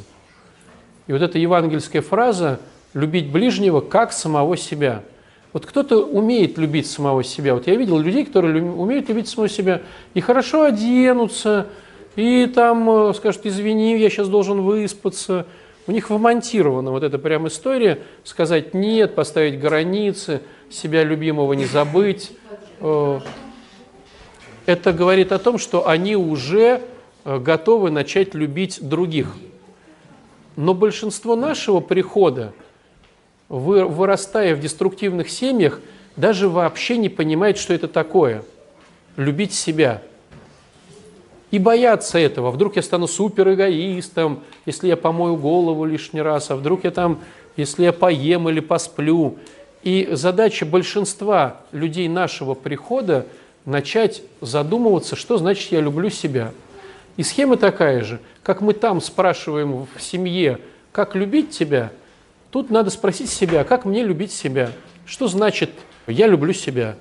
[1.06, 2.60] И вот эта евангельская фраза
[2.94, 5.02] «любить ближнего как самого себя».
[5.52, 7.54] Вот кто-то умеет любить самого себя.
[7.54, 9.82] Вот я видел людей, которые умеют любить самого себя
[10.14, 11.66] и хорошо оденутся,
[12.14, 15.46] и там э, скажут, извини, я сейчас должен выспаться.
[15.86, 20.40] У них вмонтирована вот эта прям история, сказать нет, поставить границы,
[20.70, 22.32] себя любимого не забыть.
[22.80, 23.20] Э,
[24.66, 26.82] Это говорит о том, что они уже
[27.24, 29.34] э, готовы начать любить других.
[30.54, 32.52] Но большинство нашего прихода,
[33.50, 35.80] вырастая в деструктивных семьях,
[36.16, 38.42] даже вообще не понимает, что это такое–
[39.16, 40.02] любить себя–
[41.50, 42.50] и боятся этого.
[42.50, 47.20] Вдруг я стану супер эгоистом, если я помою голову лишний раз, а вдруг я там,
[47.56, 49.36] если я поем или посплю.
[49.82, 53.26] И задача большинства людей нашего прихода
[53.64, 56.52] начать задумываться, что значит я люблю себя.
[57.16, 60.60] И схема такая же, как мы там спрашиваем в семье,
[60.92, 61.90] как любить тебя,
[62.50, 64.72] тут надо спросить себя, как мне любить себя.
[65.06, 65.70] Что значит
[66.06, 66.96] я люблю себя?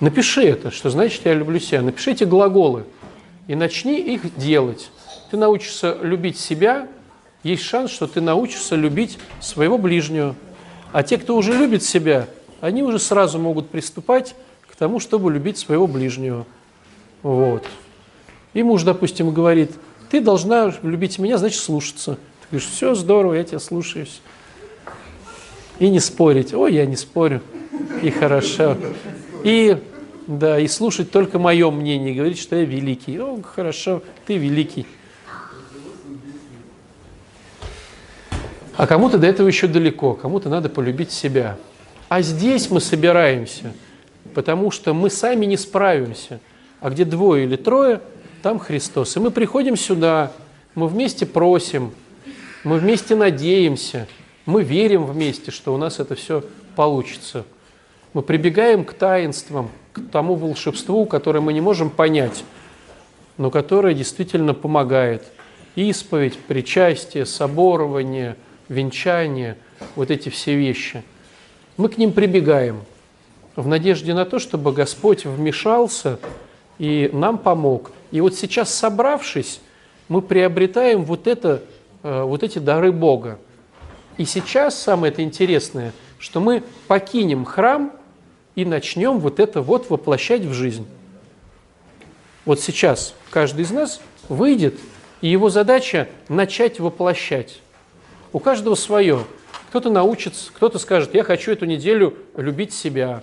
[0.00, 1.82] Напиши это, что значит я люблю себя.
[1.82, 2.84] Напишите глаголы
[3.46, 4.90] и начни их делать.
[5.30, 6.88] Ты научишься любить себя,
[7.42, 10.34] есть шанс, что ты научишься любить своего ближнего.
[10.92, 12.28] А те, кто уже любит себя,
[12.60, 14.34] они уже сразу могут приступать
[14.68, 16.46] к тому, чтобы любить своего ближнего.
[17.22, 17.64] Вот.
[18.54, 19.72] И муж, допустим, говорит,
[20.10, 22.18] ты должна любить меня, значит слушаться.
[22.48, 24.20] Ты говоришь, все здорово, я тебя слушаюсь.
[25.80, 26.54] И не спорить.
[26.54, 27.42] Ой, я не спорю.
[28.02, 28.76] И хорошо.
[29.42, 29.76] И,
[30.28, 33.18] да, и слушать только мое мнение, говорить, что я великий.
[33.18, 34.86] О, хорошо, ты великий.
[38.76, 41.56] А кому-то до этого еще далеко, кому-то надо полюбить себя.
[42.08, 43.72] А здесь мы собираемся,
[44.34, 46.40] потому что мы сами не справимся.
[46.80, 48.00] А где двое или трое,
[48.42, 49.16] там Христос.
[49.16, 50.30] И мы приходим сюда,
[50.74, 51.92] мы вместе просим,
[52.66, 54.08] мы вместе надеемся,
[54.44, 56.42] мы верим вместе, что у нас это все
[56.74, 57.44] получится.
[58.12, 62.42] Мы прибегаем к таинствам, к тому волшебству, которое мы не можем понять,
[63.38, 65.22] но которое действительно помогает.
[65.76, 68.34] Исповедь, причастие, соборование,
[68.68, 69.56] венчание,
[69.94, 71.04] вот эти все вещи.
[71.76, 72.80] Мы к ним прибегаем
[73.54, 76.18] в надежде на то, чтобы Господь вмешался
[76.80, 77.92] и нам помог.
[78.10, 79.60] И вот сейчас, собравшись,
[80.08, 81.62] мы приобретаем вот, это,
[82.24, 83.38] вот эти дары Бога.
[84.16, 87.92] И сейчас самое это интересное, что мы покинем храм
[88.54, 90.86] и начнем вот это вот воплощать в жизнь.
[92.44, 94.74] Вот сейчас каждый из нас выйдет,
[95.20, 97.60] и его задача начать воплощать.
[98.32, 99.24] У каждого свое.
[99.68, 103.22] Кто-то научится, кто-то скажет, я хочу эту неделю любить себя.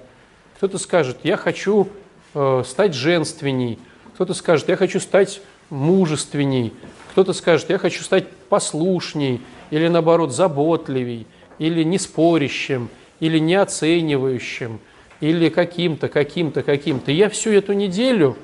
[0.57, 1.87] Кто-то скажет, я хочу
[2.33, 3.79] э, стать женственней.
[4.13, 6.73] Кто-то скажет, я хочу стать мужественней.
[7.11, 9.41] Кто-то скажет, я хочу стать послушней,
[9.71, 11.25] или наоборот заботливей,
[11.57, 12.89] или неспорящим,
[13.19, 14.79] или неоценивающим,
[15.21, 17.11] или каким-то, каким-то, каким-то.
[17.11, 18.37] Я всю эту неделю,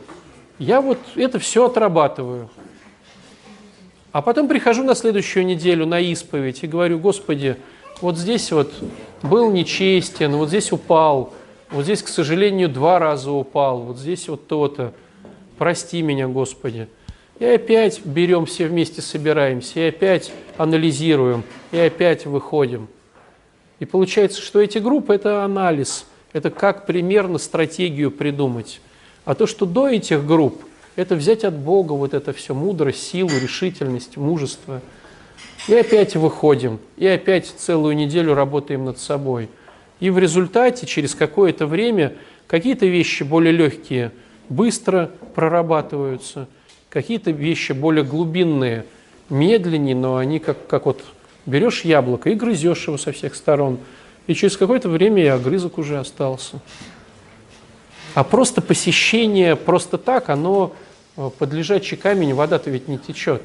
[0.58, 2.50] я вот это все отрабатываю.
[4.12, 7.56] А потом прихожу на следующую неделю на исповедь и говорю, Господи,
[8.02, 8.74] вот здесь вот
[9.22, 11.36] был нечестен, вот здесь упал,
[11.70, 14.92] вот здесь, к сожалению, два раза упал, вот здесь вот то-то.
[15.60, 16.88] Прости меня, Господи.
[17.40, 22.90] И опять берем все вместе, собираемся, и опять анализируем, и опять выходим.
[23.80, 28.82] И получается, что эти группы– это анализ, это как примерно стратегию придумать.
[29.24, 30.66] А то, что до этих групп,
[30.98, 34.82] это взять от Бога вот это все, мудрость, силу, решительность, мужество.
[35.70, 39.50] И опять выходим, и опять целую неделю работаем над собой.
[40.02, 42.16] И в результате, через какое-то время,
[42.48, 44.12] какие-то вещи более легкие
[44.50, 46.48] быстро прорабатываются,
[46.90, 48.86] какие-то вещи более глубинные,
[49.30, 51.04] медленнее, но они как, как вот
[51.46, 53.80] берешь яблоко и грызешь его со всех сторон,
[54.28, 56.60] и через какое-то время и огрызок уже остался.
[58.16, 60.76] А просто посещение, просто так, оно
[61.16, 63.44] э, под лежачий камень, вода-то ведь не течет.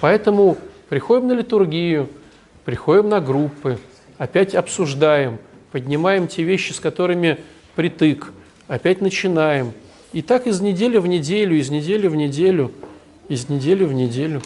[0.00, 2.08] Поэтому приходим на литургию,
[2.64, 3.78] приходим на группы,
[4.18, 5.38] опять обсуждаем,
[5.70, 7.38] поднимаем те вещи, с которыми
[7.76, 8.32] притык,
[8.68, 9.72] опять начинаем.
[10.12, 12.72] И так из недели в неделю, из недели в неделю,
[13.28, 14.42] из недели в неделю.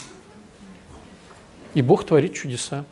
[1.73, 2.85] И Бог творит чудеса.